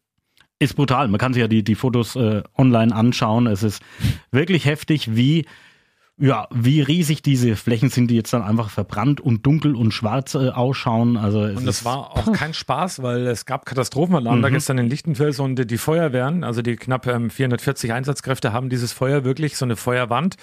[0.59, 1.07] Ist brutal.
[1.07, 3.47] Man kann sich ja die, die Fotos äh, online anschauen.
[3.47, 3.81] Es ist
[4.31, 5.45] wirklich heftig, wie,
[6.19, 10.35] ja, wie riesig diese Flächen sind, die jetzt dann einfach verbrannt und dunkel und schwarz
[10.35, 11.15] äh, ausschauen.
[11.17, 14.53] Also Und das war auch kein Spaß, weil es gab Katastrophenalarm da Mhm.
[14.53, 19.23] gestern in Lichtenfels und die Feuerwehren, also die knapp ähm, 440 Einsatzkräfte haben dieses Feuer
[19.23, 20.35] wirklich, so eine Feuerwand.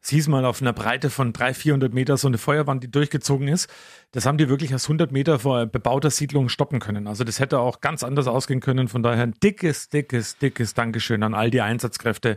[0.00, 3.48] Es hieß mal auf einer Breite von 300, 400 Meter so eine Feuerwand, die durchgezogen
[3.48, 3.68] ist.
[4.12, 7.08] Das haben die wirklich aus 100 Meter vor bebauter Siedlung stoppen können.
[7.08, 8.86] Also das hätte auch ganz anders ausgehen können.
[8.86, 12.36] Von daher ein dickes, dickes, dickes Dankeschön an all die Einsatzkräfte,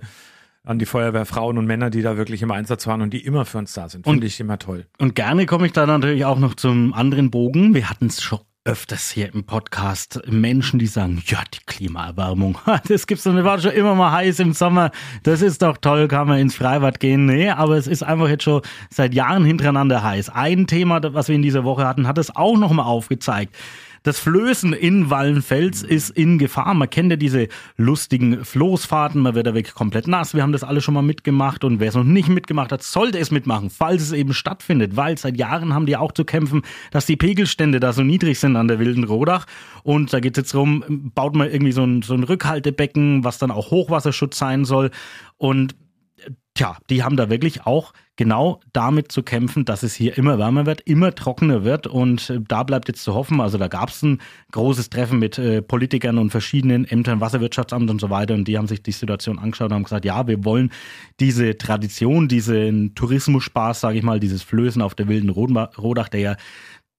[0.63, 3.57] an die Feuerwehrfrauen und Männer, die da wirklich im Einsatz waren und die immer für
[3.57, 4.05] uns da sind.
[4.05, 4.85] Finde ich immer toll.
[4.99, 7.73] Und gerne komme ich da natürlich auch noch zum anderen Bogen.
[7.73, 10.21] Wir hatten es schon öfters hier im Podcast.
[10.27, 14.39] Menschen, die sagen, ja, die Klimaerwärmung, das gibt's doch nicht, war schon immer mal heiß
[14.39, 14.91] im Sommer.
[15.23, 17.25] Das ist doch toll, kann man ins Freibad gehen.
[17.25, 20.29] Nee, aber es ist einfach jetzt schon seit Jahren hintereinander heiß.
[20.29, 23.55] Ein Thema, was wir in dieser Woche hatten, hat es auch nochmal aufgezeigt.
[24.03, 26.73] Das Flößen in Wallenfels ist in Gefahr.
[26.73, 30.33] Man kennt ja diese lustigen Floßfahrten, man wird da wirklich komplett nass.
[30.33, 33.19] Wir haben das alle schon mal mitgemacht und wer es noch nicht mitgemacht hat, sollte
[33.19, 37.05] es mitmachen, falls es eben stattfindet, weil seit Jahren haben die auch zu kämpfen, dass
[37.05, 39.45] die Pegelstände da so niedrig sind an der Wilden Rodach.
[39.83, 43.37] Und da geht es jetzt darum, baut man irgendwie so ein, so ein Rückhaltebecken, was
[43.37, 44.89] dann auch Hochwasserschutz sein soll.
[45.37, 45.75] Und
[46.53, 50.65] Tja, die haben da wirklich auch genau damit zu kämpfen, dass es hier immer wärmer
[50.65, 51.87] wird, immer trockener wird.
[51.87, 55.39] Und äh, da bleibt jetzt zu hoffen, also da gab es ein großes Treffen mit
[55.39, 58.33] äh, Politikern und verschiedenen Ämtern, Wasserwirtschaftsamt und so weiter.
[58.33, 60.71] Und die haben sich die Situation angeschaut und haben gesagt, ja, wir wollen
[61.21, 66.35] diese Tradition, diesen Tourismusspaß, sage ich mal, dieses Flößen auf der wilden Rodach, der ja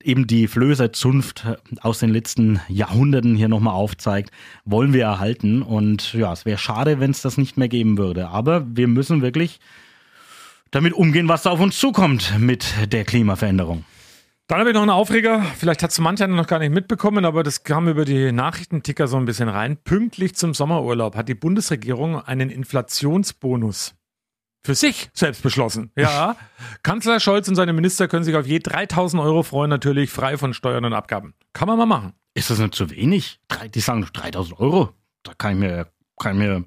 [0.05, 1.47] eben die Flößerzunft
[1.81, 4.31] aus den letzten Jahrhunderten hier nochmal aufzeigt,
[4.65, 5.63] wollen wir erhalten.
[5.63, 8.29] Und ja, es wäre schade, wenn es das nicht mehr geben würde.
[8.29, 9.61] Aber wir müssen wirklich
[10.71, 13.85] damit umgehen, was da auf uns zukommt mit der Klimaveränderung.
[14.49, 15.43] Dann habe ich noch einen Aufreger.
[15.57, 19.17] Vielleicht hat es mancher noch gar nicht mitbekommen, aber das kam über die Nachrichtenticker so
[19.17, 19.77] ein bisschen rein.
[19.77, 23.95] Pünktlich zum Sommerurlaub hat die Bundesregierung einen Inflationsbonus
[24.65, 25.91] für sich selbst beschlossen.
[25.97, 26.37] Ja,
[26.83, 30.55] Kanzler Scholz und seine Minister können sich auf je 3000 Euro freuen, natürlich frei von
[30.55, 31.35] Steuern und Abgaben.
[31.53, 32.15] Kann man mal machen.
[32.35, 33.41] Ist das nicht zu wenig?
[33.75, 34.91] Die sagen doch 3000 Euro.
[35.23, 36.65] Da kann ich mir, kann ich mir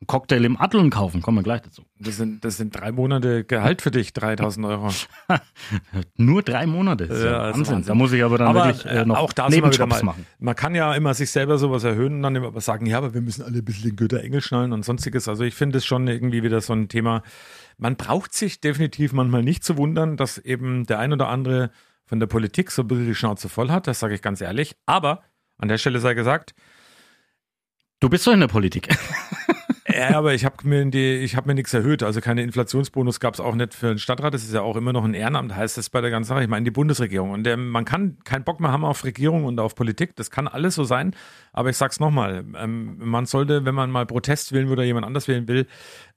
[0.00, 1.20] einen Cocktail im Adlon kaufen.
[1.20, 1.84] Kommen wir gleich dazu.
[1.98, 4.88] Das sind, das sind drei Monate Gehalt für dich, 3000 Euro.
[6.16, 7.06] Nur drei Monate.
[7.06, 7.74] Das ist ja, Ja, Wahnsinn.
[7.74, 7.88] Wahnsinn.
[7.88, 10.26] Da muss ich aber dann aber wirklich äh, äh, noch auch Nebenjobs mal, machen.
[10.38, 13.20] Man kann ja immer sich selber sowas erhöhen und dann immer sagen, ja, aber wir
[13.20, 15.28] müssen alle ein bisschen den Güterengel schnallen und sonstiges.
[15.28, 17.22] Also ich finde es schon irgendwie wieder so ein Thema.
[17.76, 21.70] Man braucht sich definitiv manchmal nicht zu wundern, dass eben der ein oder andere
[22.06, 23.86] von der Politik so ein bisschen die Schnauze voll hat.
[23.86, 24.76] Das sage ich ganz ehrlich.
[24.86, 25.22] Aber
[25.58, 26.54] an der Stelle sei gesagt,
[28.00, 28.88] Du bist doch in der Politik.
[30.00, 32.02] ja, aber ich habe mir die, ich habe mir nichts erhöht.
[32.02, 34.32] Also keine Inflationsbonus gab es auch nicht für den Stadtrat.
[34.32, 36.42] Das ist ja auch immer noch ein Ehrenamt, heißt das bei der ganzen Sache.
[36.42, 37.32] Ich meine die Bundesregierung.
[37.32, 40.16] Und ähm, man kann keinen Bock mehr haben auf Regierung und auf Politik.
[40.16, 41.14] Das kann alles so sein.
[41.52, 45.04] Aber ich sag's nochmal, ähm, man sollte, wenn man mal Protest wählen will oder jemand
[45.04, 45.66] anders wählen will,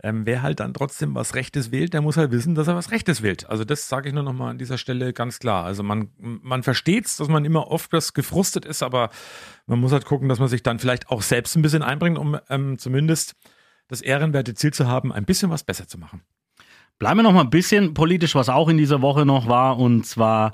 [0.02, 2.92] ähm, wer halt dann trotzdem was Rechtes wählt, der muss halt wissen, dass er was
[2.92, 3.50] Rechtes wählt.
[3.50, 5.66] Also das sage ich nur nochmal an dieser Stelle ganz klar.
[5.66, 9.10] Also man, man versteht's, dass man immer oft das gefrustet ist, aber
[9.66, 12.38] man muss halt gucken, dass man sich dann vielleicht auch selbst ein bisschen einbringt, um
[12.50, 13.36] ähm, zumindest
[13.88, 16.22] das ehrenwerte Ziel zu haben, ein bisschen was besser zu machen.
[17.00, 19.78] Bleiben wir noch mal ein bisschen politisch, was auch in dieser Woche noch war.
[19.78, 20.54] Und zwar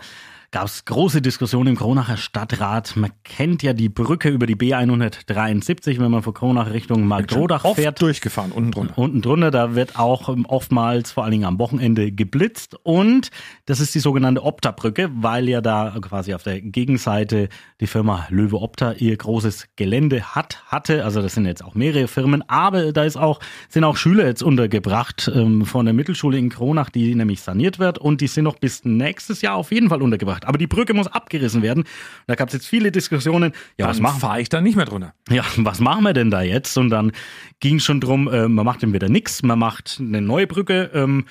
[0.52, 2.96] gab es große Diskussionen im Kronacher Stadtrat.
[2.96, 7.80] Man kennt ja die Brücke über die B173, wenn man von Kronach Richtung Markrodach Oft
[7.80, 8.02] fährt.
[8.02, 8.98] durchgefahren, unten drunter.
[8.98, 12.76] Unten drunter, da wird auch ähm, oftmals, vor allen Dingen am Wochenende, geblitzt.
[12.84, 13.30] Und
[13.66, 18.60] das ist die sogenannte Opta-Brücke, weil ja da quasi auf der Gegenseite die Firma Löwe
[18.60, 21.06] Opta ihr großes Gelände hat, hatte.
[21.06, 24.42] Also das sind jetzt auch mehrere Firmen, aber da ist auch, sind auch Schüler jetzt
[24.42, 28.58] untergebracht ähm, von der Mittelschule in Kronach, die nämlich saniert wird und die sind noch
[28.58, 30.39] bis nächstes Jahr auf jeden Fall untergebracht.
[30.46, 31.84] Aber die Brücke muss abgerissen werden.
[32.28, 33.54] Da gab es jetzt viele Diskussionen.
[33.78, 35.14] Ja, was Dann machen fahre ich da nicht mehr drunter.
[35.30, 36.78] ja, was machen wir denn da jetzt?
[36.78, 37.12] Und dann
[37.60, 41.26] ging schon drum, äh, man macht dann wieder nichts, man macht eine neue Brücke, ähm,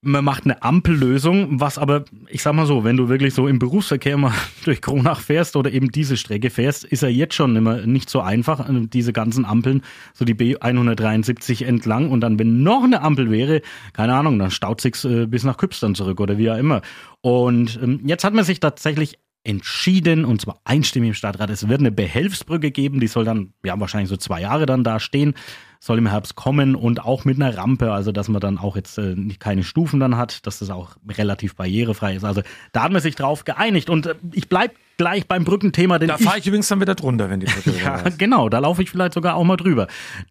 [0.00, 3.58] man macht eine Ampellösung, was aber, ich sag mal so, wenn du wirklich so im
[3.58, 4.32] Berufsverkehr mal
[4.64, 8.20] durch Kronach fährst oder eben diese Strecke fährst, ist er jetzt schon immer nicht so
[8.20, 9.82] einfach, äh, diese ganzen Ampeln,
[10.14, 12.10] so die B173 entlang.
[12.10, 13.60] Und dann, wenn noch eine Ampel wäre,
[13.92, 16.82] keine Ahnung, dann staut sich's äh, bis nach Küpstern zurück oder wie auch immer.
[17.20, 21.80] Und ähm, jetzt hat man sich tatsächlich entschieden, und zwar einstimmig im Stadtrat, es wird
[21.80, 25.34] eine Behelfsbrücke geben, die soll dann, ja, wahrscheinlich so zwei Jahre dann da stehen,
[25.80, 28.98] soll im Herbst kommen und auch mit einer Rampe, also dass man dann auch jetzt
[28.98, 32.24] äh, keine Stufen dann hat, dass das auch relativ barrierefrei ist.
[32.24, 36.08] Also da hat man sich drauf geeinigt und äh, ich bleib gleich beim Brückenthema, denn
[36.08, 38.90] Da fahre ich übrigens dann wieder drunter, wenn die Brücke ja, genau, da laufe ich
[38.90, 39.86] vielleicht sogar auch mal drüber.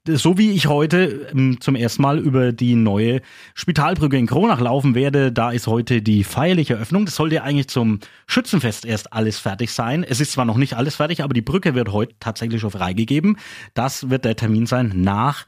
[0.06, 3.22] So wie ich heute ähm, zum ersten Mal über die neue
[3.56, 7.06] Spitalbrücke in Kronach laufen werde, da ist heute die feierliche Eröffnung.
[7.06, 10.04] Das sollte ja eigentlich zum Schützenfest erst alles fertig sein.
[10.04, 13.38] Es ist zwar noch nicht alles fertig, aber die Brücke wird heute tatsächlich schon freigegeben.
[13.74, 15.46] Das wird der Termin sein nach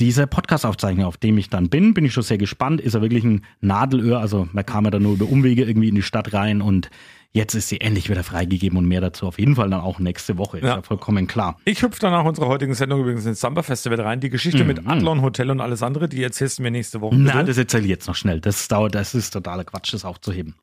[0.00, 2.80] dieser Podcast-Aufzeichnung, auf dem ich dann bin, bin ich schon sehr gespannt.
[2.80, 4.18] Ist er wirklich ein Nadelöhr?
[4.20, 6.90] Also man kam ja dann nur über Umwege irgendwie in die Stadt rein und
[7.32, 10.36] jetzt ist sie endlich wieder freigegeben und mehr dazu auf jeden Fall dann auch nächste
[10.38, 10.58] Woche.
[10.58, 10.76] Ist Ja.
[10.76, 11.58] ja vollkommen klar.
[11.64, 14.18] Ich hüpfe dann nach unserer heutigen Sendung übrigens ins Samba Festival rein.
[14.20, 17.14] Die Geschichte mit Adlon Hotel und alles andere, die erzählst du mir nächste Woche.
[17.16, 17.44] Na, bitte.
[17.44, 18.40] das erzähle ich jetzt noch schnell.
[18.40, 20.54] Das dauert, das ist totaler Quatsch, das aufzuheben.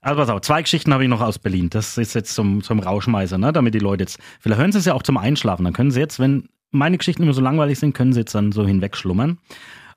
[0.00, 1.70] Also pass auf, zwei Geschichten habe ich noch aus Berlin.
[1.70, 3.52] Das ist jetzt zum, zum Rauschmeißer, ne?
[3.52, 5.64] damit die Leute jetzt, vielleicht hören sie es ja auch zum Einschlafen.
[5.64, 8.52] Dann können sie jetzt, wenn meine Geschichten immer so langweilig sind, können sie jetzt dann
[8.52, 9.38] so hinwegschlummern.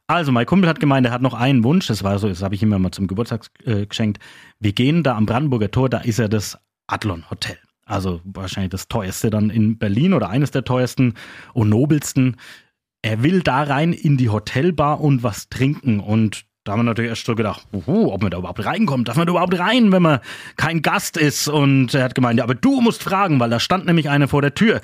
[0.07, 1.87] Also, mein Kumpel hat gemeint, er hat noch einen Wunsch.
[1.87, 4.19] Das war so, das habe ich ihm mal zum Geburtstag äh, geschenkt.
[4.59, 6.57] Wir gehen da am Brandenburger Tor, da ist ja das
[6.87, 7.57] Adlon Hotel.
[7.85, 11.15] Also wahrscheinlich das teuerste dann in Berlin oder eines der teuersten
[11.53, 12.37] und nobelsten.
[13.01, 15.99] Er will da rein in die Hotelbar und was trinken.
[15.99, 19.07] Und da haben wir natürlich erst so gedacht, uhu, ob man da überhaupt reinkommt.
[19.07, 20.19] Darf man da überhaupt rein, wenn man
[20.57, 21.47] kein Gast ist?
[21.47, 24.41] Und er hat gemeint, ja, aber du musst fragen, weil da stand nämlich einer vor
[24.41, 24.81] der Tür.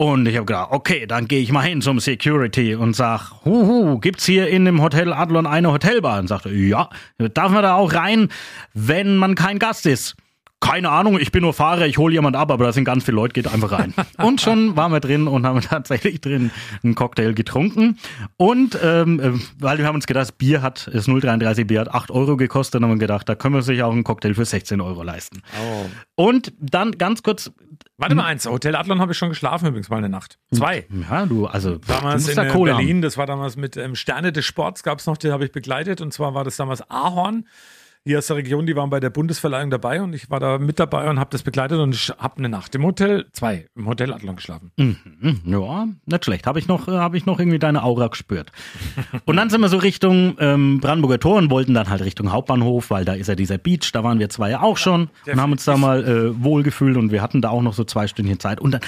[0.00, 3.98] Und ich habe gedacht, okay, dann gehe ich mal hin zum Security und sag, huhu,
[3.98, 6.20] gibt's hier in dem Hotel Adlon eine Hotelbar?
[6.20, 6.88] Und sagte, ja,
[7.34, 8.28] darf man da auch rein,
[8.74, 10.14] wenn man kein Gast ist?
[10.60, 13.14] Keine Ahnung, ich bin nur Fahrer, ich hole jemand ab, aber da sind ganz viele
[13.14, 13.94] Leute, geht einfach rein.
[14.18, 16.50] Und schon waren wir drin und haben tatsächlich drin
[16.82, 17.96] einen Cocktail getrunken.
[18.36, 22.10] Und ähm, äh, weil wir haben uns gedacht, Bier hat, das 033 Bier hat 8
[22.10, 25.02] Euro gekostet, haben wir gedacht, da können wir sich auch einen Cocktail für 16 Euro
[25.04, 25.42] leisten.
[26.16, 27.52] Und dann ganz kurz,
[27.96, 30.38] Warte mal eins, Hotel Adlon habe ich schon geschlafen übrigens mal eine Nacht.
[30.52, 30.86] Zwei.
[31.10, 33.02] ja, du, also Damals du in da äh, Berlin, haben.
[33.02, 36.00] das war damals mit ähm, Sterne des Sports, gab es noch, den habe ich begleitet
[36.00, 37.46] und zwar war das damals Ahorn.
[38.04, 40.78] Hier aus der Region, die waren bei der Bundesverleihung dabei und ich war da mit
[40.78, 44.12] dabei und habe das begleitet und ich habe eine Nacht im Hotel, zwei, im Hotel
[44.12, 44.72] Adlon geschlafen.
[44.76, 46.46] Mhm, ja, nicht schlecht.
[46.46, 48.50] Habe ich noch, äh, habe ich noch irgendwie deine Aura gespürt.
[49.24, 52.90] Und dann sind wir so Richtung ähm, Brandenburger Tor und wollten dann halt Richtung Hauptbahnhof,
[52.90, 53.90] weil da ist ja dieser Beach.
[53.92, 57.12] Da waren wir zwei ja auch schon und haben uns da mal äh, wohlgefühlt und
[57.12, 58.60] wir hatten da auch noch so zwei Stündchen Zeit.
[58.60, 58.80] Und dann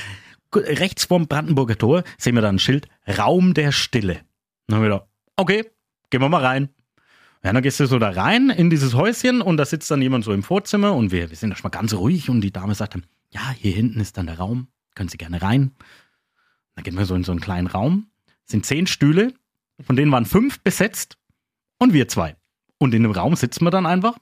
[0.54, 4.20] rechts vorm Brandenburger Tor sehen wir da ein Schild Raum der Stille.
[4.66, 5.64] Dann haben wir gedacht, okay,
[6.10, 6.70] gehen wir mal rein.
[7.42, 10.24] Ja, dann gehst du so da rein in dieses Häuschen und da sitzt dann jemand
[10.24, 13.06] so im Vorzimmer und wir, wir sind erstmal ganz ruhig und die Dame sagt dann,
[13.30, 15.72] ja, hier hinten ist dann der Raum, können Sie gerne rein.
[16.74, 18.10] Dann gehen wir so in so einen kleinen Raum,
[18.44, 19.32] sind zehn Stühle,
[19.80, 21.16] von denen waren fünf besetzt
[21.78, 22.36] und wir zwei.
[22.78, 24.18] Und in dem Raum sitzen wir dann einfach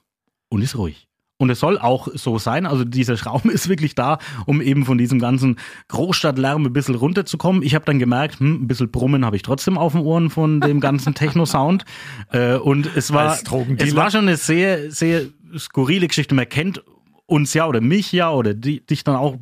[0.48, 1.07] und ist ruhig.
[1.40, 4.98] Und es soll auch so sein, also dieser Raum ist wirklich da, um eben von
[4.98, 7.62] diesem ganzen Großstadtlärm ein bisschen runterzukommen.
[7.62, 10.60] Ich habe dann gemerkt, hm, ein bisschen Brummen habe ich trotzdem auf den Ohren von
[10.60, 11.84] dem ganzen Techno-Sound.
[12.30, 13.38] Äh, und es war,
[13.78, 15.22] es war schon eine sehr, sehr
[15.56, 16.34] skurrile Geschichte.
[16.34, 16.82] Man kennt
[17.26, 19.36] uns ja oder mich ja oder die, dich dann auch.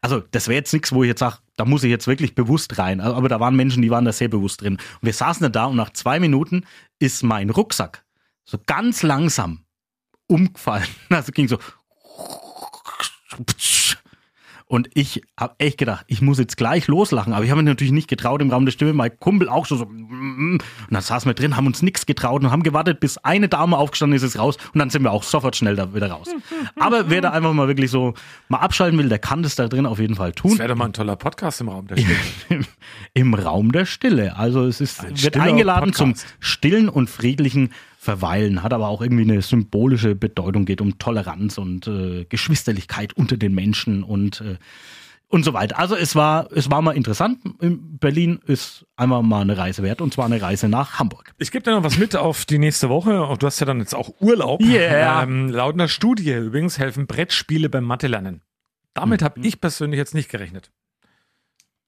[0.00, 2.78] Also das wäre jetzt nichts, wo ich jetzt sage, da muss ich jetzt wirklich bewusst
[2.78, 3.00] rein.
[3.00, 4.74] Aber da waren Menschen, die waren da sehr bewusst drin.
[4.74, 6.64] Und wir saßen da und nach zwei Minuten
[6.98, 8.04] ist mein Rucksack
[8.44, 9.63] so ganz langsam
[10.26, 10.86] umgefallen.
[11.10, 11.58] Also ging so.
[14.66, 17.32] Und ich habe echt gedacht, ich muss jetzt gleich loslachen.
[17.34, 18.92] Aber ich habe mich natürlich nicht getraut im Raum der Stimme.
[18.94, 19.84] Mein Kumpel auch schon so.
[19.84, 23.76] Und dann saßen wir drin, haben uns nichts getraut und haben gewartet, bis eine Dame
[23.76, 24.56] aufgestanden ist, ist raus.
[24.72, 26.28] Und dann sind wir auch sofort schnell da wieder raus.
[26.80, 28.14] Aber wer da einfach mal wirklich so
[28.48, 30.58] mal abschalten will, der kann das da drin auf jeden Fall Das tun.
[30.58, 32.16] wäre doch mal ein toller Podcast im Raum der Stille.
[32.48, 32.66] Im,
[33.14, 34.36] Im Raum der Stille.
[34.36, 36.20] Also es ist, Ein wird eingeladen Podcast.
[36.20, 37.70] zum stillen und friedlichen
[38.04, 43.36] Verweilen, hat aber auch irgendwie eine symbolische Bedeutung, geht um Toleranz und äh, Geschwisterlichkeit unter
[43.36, 44.56] den Menschen und äh,
[45.28, 45.78] und so weiter.
[45.78, 47.40] Also es war, es war mal interessant.
[47.60, 51.32] In Berlin ist einmal mal eine Reise wert und zwar eine Reise nach Hamburg.
[51.38, 53.34] Ich gebe dir noch was mit auf die nächste Woche.
[53.38, 54.60] Du hast ja dann jetzt auch Urlaub.
[54.60, 55.22] Yeah.
[55.22, 58.42] Ähm, laut einer Studie übrigens helfen Brettspiele beim Mathe-Lernen.
[58.92, 60.70] Damit habe ich persönlich jetzt nicht gerechnet.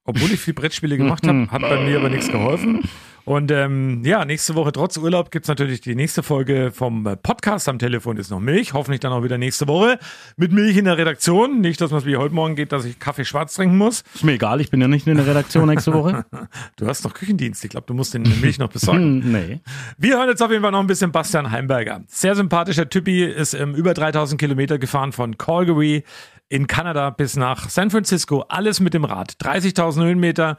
[0.02, 2.82] Obwohl ich viel Brettspiele gemacht habe, hat bei mir aber nichts geholfen.
[3.26, 7.68] Und ähm, ja, nächste Woche trotz Urlaub gibt's natürlich die nächste Folge vom äh, Podcast.
[7.68, 8.72] Am Telefon ist noch Milch.
[8.72, 9.98] Hoffentlich dann auch wieder nächste Woche
[10.36, 11.60] mit Milch in der Redaktion.
[11.60, 14.04] Nicht, dass man es wie heute Morgen geht, dass ich Kaffee schwarz trinken muss.
[14.14, 16.24] Ist mir egal, ich bin ja nicht in der Redaktion nächste Woche.
[16.76, 17.64] Du hast noch Küchendienst.
[17.64, 19.24] Ich glaube, du musst den Milch noch besorgen.
[19.36, 19.60] Nee.
[19.98, 22.02] Wir hören jetzt auf jeden Fall noch ein bisschen Bastian Heimberger.
[22.06, 26.04] Sehr sympathischer Typi, ist ähm, über 3000 Kilometer gefahren von Calgary
[26.48, 28.44] in Kanada bis nach San Francisco.
[28.48, 29.32] Alles mit dem Rad.
[29.42, 30.58] 30.000 Höhenmeter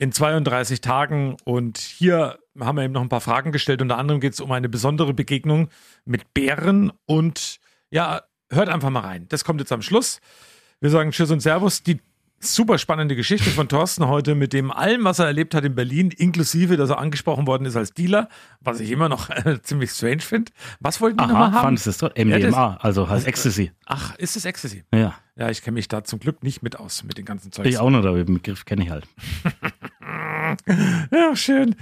[0.00, 1.36] in 32 Tagen.
[1.44, 3.82] Und hier haben wir ihm noch ein paar Fragen gestellt.
[3.82, 5.68] Unter anderem geht es um eine besondere Begegnung
[6.06, 6.90] mit Bären.
[7.04, 7.58] Und
[7.90, 9.26] ja, hört einfach mal rein.
[9.28, 10.20] Das kommt jetzt am Schluss.
[10.80, 11.82] Wir sagen Tschüss und Servus.
[11.82, 12.00] Die
[12.42, 16.10] super spannende Geschichte von Thorsten heute mit dem allem, was er erlebt hat in Berlin,
[16.10, 18.28] inklusive, dass er angesprochen worden ist als Dealer,
[18.60, 20.50] was ich immer noch äh, ziemlich strange finde.
[20.80, 21.62] Was wollten die nochmal haben?
[21.62, 22.16] fandest du es doch?
[22.16, 23.72] Ja, MDMA, also heißt Ecstasy.
[23.86, 24.84] Ach, ist es Ecstasy?
[24.94, 25.14] Ja.
[25.36, 27.68] Ja, ich kenne mich da zum Glück nicht mit aus, mit den ganzen Zeugs.
[27.68, 29.06] Ich auch nicht, aber den Begriff kenne ich halt.
[31.12, 31.76] Ja, schön.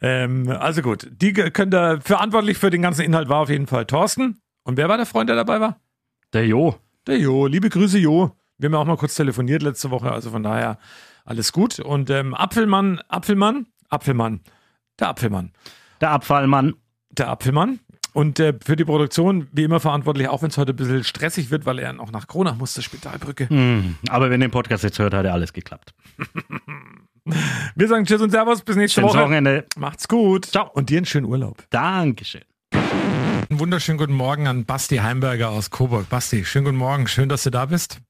[0.00, 3.84] Ähm, also gut, die könnt ihr, verantwortlich für den ganzen Inhalt war auf jeden Fall
[3.84, 4.40] Thorsten.
[4.62, 5.78] Und wer war der Freund, der dabei war?
[6.32, 6.76] Der Jo.
[7.06, 7.46] Der Jo.
[7.46, 8.32] Liebe Grüße, Jo.
[8.64, 10.78] Wir haben ja auch mal kurz telefoniert letzte Woche, also von daher
[11.26, 11.80] alles gut.
[11.80, 14.40] Und ähm, Apfelmann, Apfelmann, Apfelmann,
[14.98, 15.52] der Apfelmann,
[16.00, 16.72] Der Abfallmann.
[17.10, 17.80] der Apfelmann.
[18.14, 21.50] Und äh, für die Produktion, wie immer verantwortlich, auch wenn es heute ein bisschen stressig
[21.50, 23.50] wird, weil er noch nach Kronach musste, Spitalbrücke.
[23.50, 25.92] Hm, aber wenn ihr den Podcast jetzt hört, hat ja alles geklappt.
[27.74, 29.24] Wir sagen Tschüss und Servus, bis nächste Schönes Woche.
[29.24, 29.66] Wochenende.
[29.76, 30.46] Macht's gut.
[30.46, 30.70] Ciao.
[30.72, 31.64] Und dir einen schönen Urlaub.
[31.68, 32.42] Dankeschön.
[32.72, 36.08] Einen wunderschönen guten Morgen an Basti Heimberger aus Coburg.
[36.08, 37.08] Basti, schönen guten Morgen.
[37.08, 38.00] Schön, dass du da bist.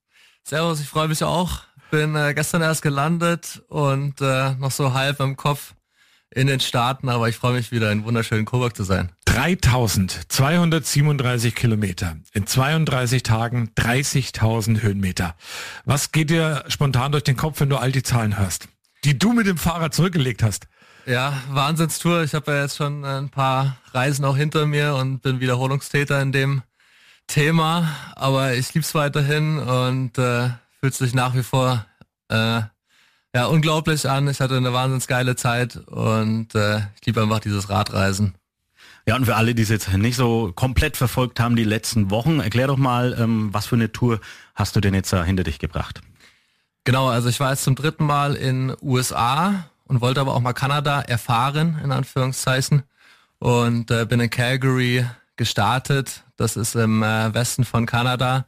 [0.47, 1.63] Servus, ich freue mich auch.
[1.91, 5.73] Bin äh, gestern erst gelandet und äh, noch so halb im Kopf
[6.31, 9.11] in den Staaten, aber ich freue mich wieder in wunderschönen Coburg zu sein.
[9.25, 12.19] 3237 Kilometer.
[12.35, 15.35] In 32 Tagen 30.000 Höhenmeter.
[15.87, 18.69] Was geht dir spontan durch den Kopf, wenn du all die Zahlen hörst?
[19.05, 20.67] Die du mit dem Fahrrad zurückgelegt hast.
[21.07, 22.23] Ja, Wahnsinnstour.
[22.23, 26.33] Ich habe ja jetzt schon ein paar Reisen auch hinter mir und bin Wiederholungstäter in
[26.33, 26.63] dem
[27.27, 30.51] Thema, aber ich lieb's weiterhin und äh,
[30.81, 31.85] fühlt sich nach wie vor
[32.29, 32.63] äh,
[33.35, 34.29] ja unglaublich an.
[34.29, 38.35] Ich hatte eine wahnsinns geile Zeit und äh, ich liebe einfach dieses Radreisen.
[39.07, 42.41] Ja, und für alle, die es jetzt nicht so komplett verfolgt haben, die letzten Wochen,
[42.41, 44.21] erklär doch mal, ähm, was für eine Tour
[44.55, 46.01] hast du denn jetzt da hinter dich gebracht?
[46.85, 50.53] Genau, also ich war jetzt zum dritten Mal in USA und wollte aber auch mal
[50.55, 52.83] Kanada erfahren, in Anführungszeichen.
[53.39, 55.07] Und äh, bin in Calgary
[55.37, 56.24] gestartet.
[56.37, 58.47] Das ist im äh, Westen von Kanada.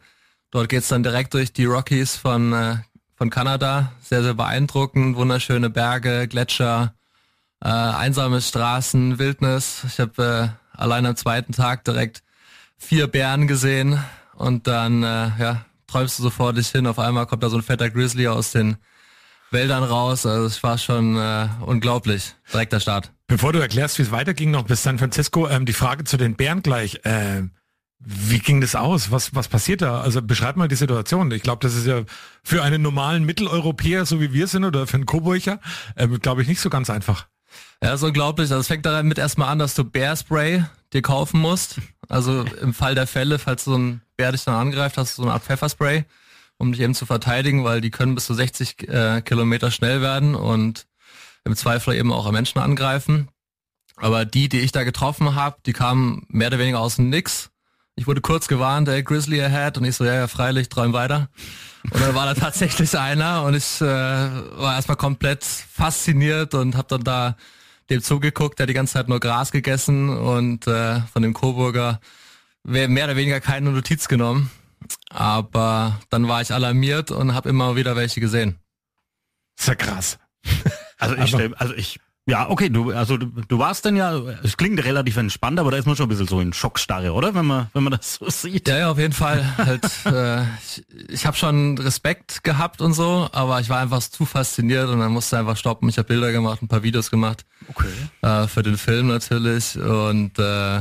[0.50, 2.76] Dort geht's dann direkt durch die Rockies von, äh,
[3.14, 3.92] von Kanada.
[4.00, 5.16] Sehr, sehr beeindruckend.
[5.16, 6.94] Wunderschöne Berge, Gletscher,
[7.62, 9.82] äh, einsame Straßen, Wildnis.
[9.86, 12.22] Ich habe äh, allein am zweiten Tag direkt
[12.78, 14.02] vier Bären gesehen
[14.34, 16.86] und dann äh, ja, träumst du so vor dich hin.
[16.86, 18.76] Auf einmal kommt da so ein fetter Grizzly aus den
[19.50, 20.26] Wäldern raus.
[20.26, 22.34] Also es war schon äh, unglaublich.
[22.52, 23.12] Direkter Start.
[23.26, 26.36] Bevor du erklärst, wie es weiterging, noch bis San Francisco, ähm, die Frage zu den
[26.36, 27.00] Bären gleich.
[27.04, 27.52] Ähm,
[27.98, 29.10] wie ging das aus?
[29.10, 30.00] Was, was passiert da?
[30.00, 31.30] Also beschreib mal die Situation.
[31.32, 32.02] Ich glaube, das ist ja
[32.42, 35.60] für einen normalen Mitteleuropäer, so wie wir sind, oder für einen Coburger,
[35.96, 37.26] ähm, glaube ich, nicht so ganz einfach.
[37.82, 38.50] Ja, ist unglaublich.
[38.50, 41.80] Also es fängt damit erstmal an, dass du Bärspray dir kaufen musst.
[42.08, 45.28] Also im Fall der Fälle, falls so ein Bär dich dann angreift, hast du so
[45.28, 46.04] eine Art Pfefferspray,
[46.58, 50.34] um dich eben zu verteidigen, weil die können bis zu 60 äh, Kilometer schnell werden
[50.34, 50.86] und
[51.44, 53.28] im Zweifel eben auch Menschen angreifen.
[53.96, 57.50] Aber die, die ich da getroffen habe, die kamen mehr oder weniger aus dem Nix.
[57.98, 61.30] Ich wurde kurz gewarnt, der Grizzly ahead und ich so, ja, ja, freilich, träum weiter.
[61.90, 66.88] Und dann war da tatsächlich einer und ich äh, war erstmal komplett fasziniert und habe
[66.88, 67.36] dann da
[67.88, 72.00] dem zugeguckt, der die ganze Zeit nur Gras gegessen und äh, von dem Coburger
[72.64, 74.50] mehr oder weniger keine Notiz genommen.
[75.08, 78.58] Aber dann war ich alarmiert und habe immer wieder welche gesehen.
[79.58, 80.18] Ist ja krass.
[80.98, 84.56] Also ich, stell, also ich, ja, okay, du, also du, du warst dann ja, es
[84.56, 87.34] klingt relativ entspannt, aber da ist man schon ein bisschen so in Schockstarre, oder?
[87.34, 88.66] Wenn man, wenn man das so sieht.
[88.66, 89.56] Ja, ja, auf jeden Fall.
[89.56, 94.26] Halt, äh, ich ich habe schon Respekt gehabt und so, aber ich war einfach zu
[94.26, 95.88] fasziniert und dann musste einfach stoppen.
[95.88, 97.44] Ich habe Bilder gemacht, ein paar Videos gemacht.
[97.68, 97.86] Okay.
[98.22, 100.80] Äh, für den Film natürlich und äh,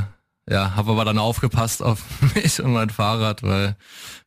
[0.49, 2.01] ja, habe aber dann aufgepasst auf
[2.33, 3.75] mich und mein Fahrrad, weil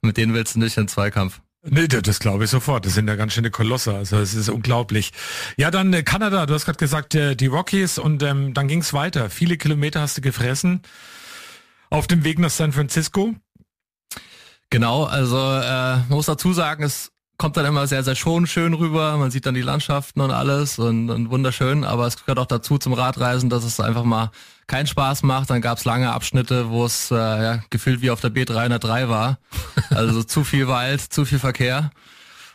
[0.03, 1.41] mit denen willst du nicht in den Zweikampf.
[1.63, 2.87] Nee, das, glaube ich sofort.
[2.87, 3.95] Das sind ja ganz schöne Kolosse.
[3.95, 5.13] Also es ist unglaublich.
[5.57, 6.47] Ja, dann äh, Kanada.
[6.47, 9.29] Du hast gerade gesagt, äh, die Rockies und ähm, dann ging es weiter.
[9.29, 10.83] Viele Kilometer hast du gefressen
[11.91, 13.35] auf dem Weg nach San Francisco.
[14.71, 18.75] Genau, also äh, man muss dazu sagen, es kommt dann immer sehr, sehr schon schön
[18.75, 19.17] rüber.
[19.17, 22.79] Man sieht dann die Landschaften und alles und, und wunderschön, aber es gehört auch dazu
[22.79, 24.31] zum Radreisen, dass es einfach mal
[24.69, 25.51] keinen Spaß macht.
[25.51, 29.39] Dann gab es lange Abschnitte, wo es äh, ja, gefühlt wie auf der B303 war.
[29.91, 31.91] Also zu viel Wald, zu viel Verkehr.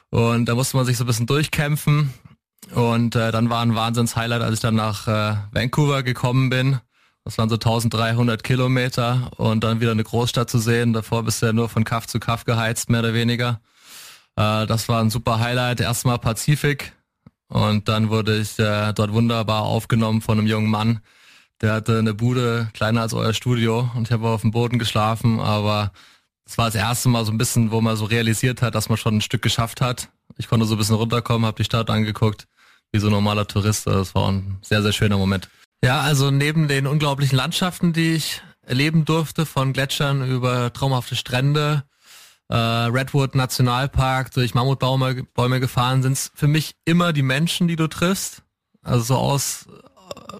[0.09, 2.13] Und da musste man sich so ein bisschen durchkämpfen.
[2.73, 6.79] Und äh, dann war ein Wahnsinns-Highlight, als ich dann nach äh, Vancouver gekommen bin.
[7.25, 10.93] Das waren so 1300 Kilometer und dann wieder eine Großstadt zu sehen.
[10.93, 13.59] Davor bist du ja nur von Kaff zu Kaff geheizt, mehr oder weniger.
[14.35, 15.79] Äh, das war ein super Highlight.
[15.79, 16.93] Erstmal Pazifik
[17.47, 21.01] und dann wurde ich äh, dort wunderbar aufgenommen von einem jungen Mann.
[21.63, 25.39] Der hatte eine Bude kleiner als euer Studio und ich habe auf dem Boden geschlafen,
[25.39, 25.93] aber
[26.45, 28.97] es war das erste Mal so ein bisschen, wo man so realisiert hat, dass man
[28.97, 30.09] schon ein Stück geschafft hat.
[30.37, 32.47] Ich konnte so ein bisschen runterkommen, habe die Stadt angeguckt,
[32.91, 33.87] wie so ein normaler Tourist.
[33.87, 35.47] Das war ein sehr, sehr schöner Moment.
[35.81, 41.85] Ja, also neben den unglaublichen Landschaften, die ich erleben durfte, von Gletschern über traumhafte Strände,
[42.49, 47.77] äh, Redwood Nationalpark, durch Mammutbäume Bäume gefahren, sind es für mich immer die Menschen, die
[47.77, 48.43] du triffst.
[48.81, 50.37] Also so aus äh,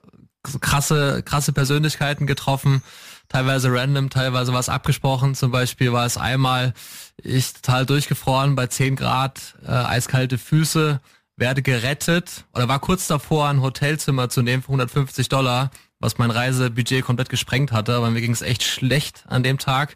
[0.62, 2.84] krasse, krasse Persönlichkeiten getroffen,
[3.30, 5.36] teilweise random, teilweise was abgesprochen.
[5.36, 6.74] Zum Beispiel war es einmal,
[7.18, 11.00] ich total durchgefroren bei 10 Grad, äh, eiskalte Füße,
[11.36, 16.32] werde gerettet oder war kurz davor, ein Hotelzimmer zu nehmen für 150 Dollar, was mein
[16.32, 19.96] Reisebudget komplett gesprengt hatte, aber mir ging es echt schlecht an dem Tag.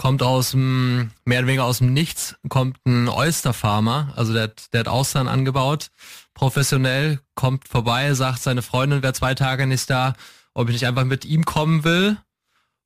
[0.00, 4.72] Kommt aus dem, mehr oder weniger aus dem Nichts, kommt ein Oysterfarmer, also der, hat-
[4.72, 5.90] der hat Austern angebaut,
[6.32, 10.14] professionell, kommt vorbei, sagt, seine Freundin wäre zwei Tage nicht da,
[10.54, 12.16] ob ich nicht einfach mit ihm kommen will.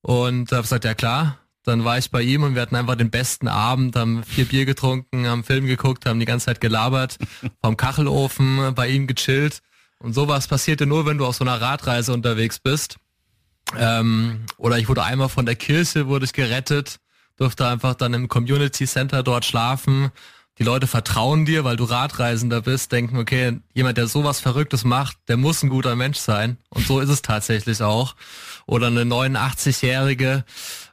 [0.02, 1.38] Und da gesagt, ja klar.
[1.62, 4.66] Dann war ich bei ihm und wir hatten einfach den besten Abend, haben vier Bier
[4.66, 7.16] getrunken, haben Film geguckt, haben die ganze Zeit gelabert,
[7.62, 9.60] vom Kachelofen bei ihm gechillt.
[10.00, 12.96] Und sowas passiert ja nur, wenn du auf so einer Radreise unterwegs bist.
[13.78, 16.98] Ähm, oder ich wurde einmal von der Kirche, wurde ich gerettet,
[17.36, 20.10] durfte einfach dann im Community Center dort schlafen.
[20.58, 25.16] Die Leute vertrauen dir, weil du Radreisender bist, denken, okay, jemand, der sowas Verrücktes macht,
[25.26, 26.58] der muss ein guter Mensch sein.
[26.68, 28.14] Und so ist es tatsächlich auch.
[28.66, 30.44] Oder eine 89-Jährige,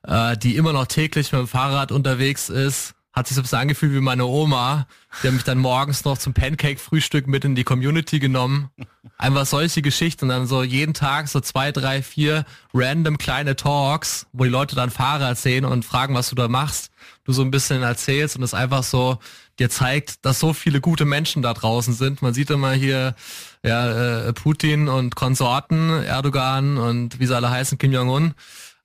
[0.03, 3.59] äh, die immer noch täglich mit dem Fahrrad unterwegs ist, hat sich so ein bisschen
[3.59, 4.87] angefühlt wie meine Oma.
[5.21, 8.69] Die hat mich dann morgens noch zum Pancake-Frühstück mit in die Community genommen.
[9.17, 14.27] Einfach solche Geschichten und dann so jeden Tag so zwei, drei, vier random kleine Talks,
[14.31, 16.89] wo die Leute dann Fahrrad sehen und fragen, was du da machst.
[17.25, 19.19] Du so ein bisschen erzählst und es einfach so
[19.59, 22.21] dir zeigt, dass so viele gute Menschen da draußen sind.
[22.21, 23.15] Man sieht immer hier
[23.63, 28.33] ja, äh, Putin und Konsorten, Erdogan und wie sie alle heißen, Kim Jong-un.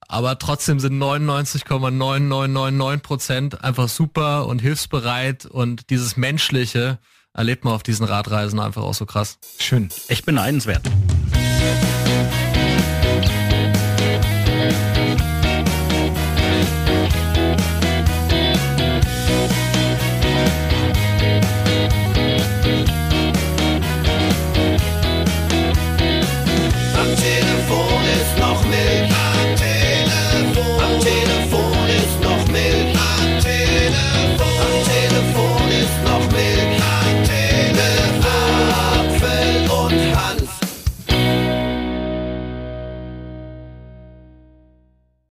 [0.09, 6.98] Aber trotzdem sind 99,9999 Prozent einfach super und hilfsbereit und dieses Menschliche
[7.34, 9.38] erlebt man auf diesen Radreisen einfach auch so krass.
[9.59, 9.88] Schön.
[10.09, 10.82] Echt beneidenswert.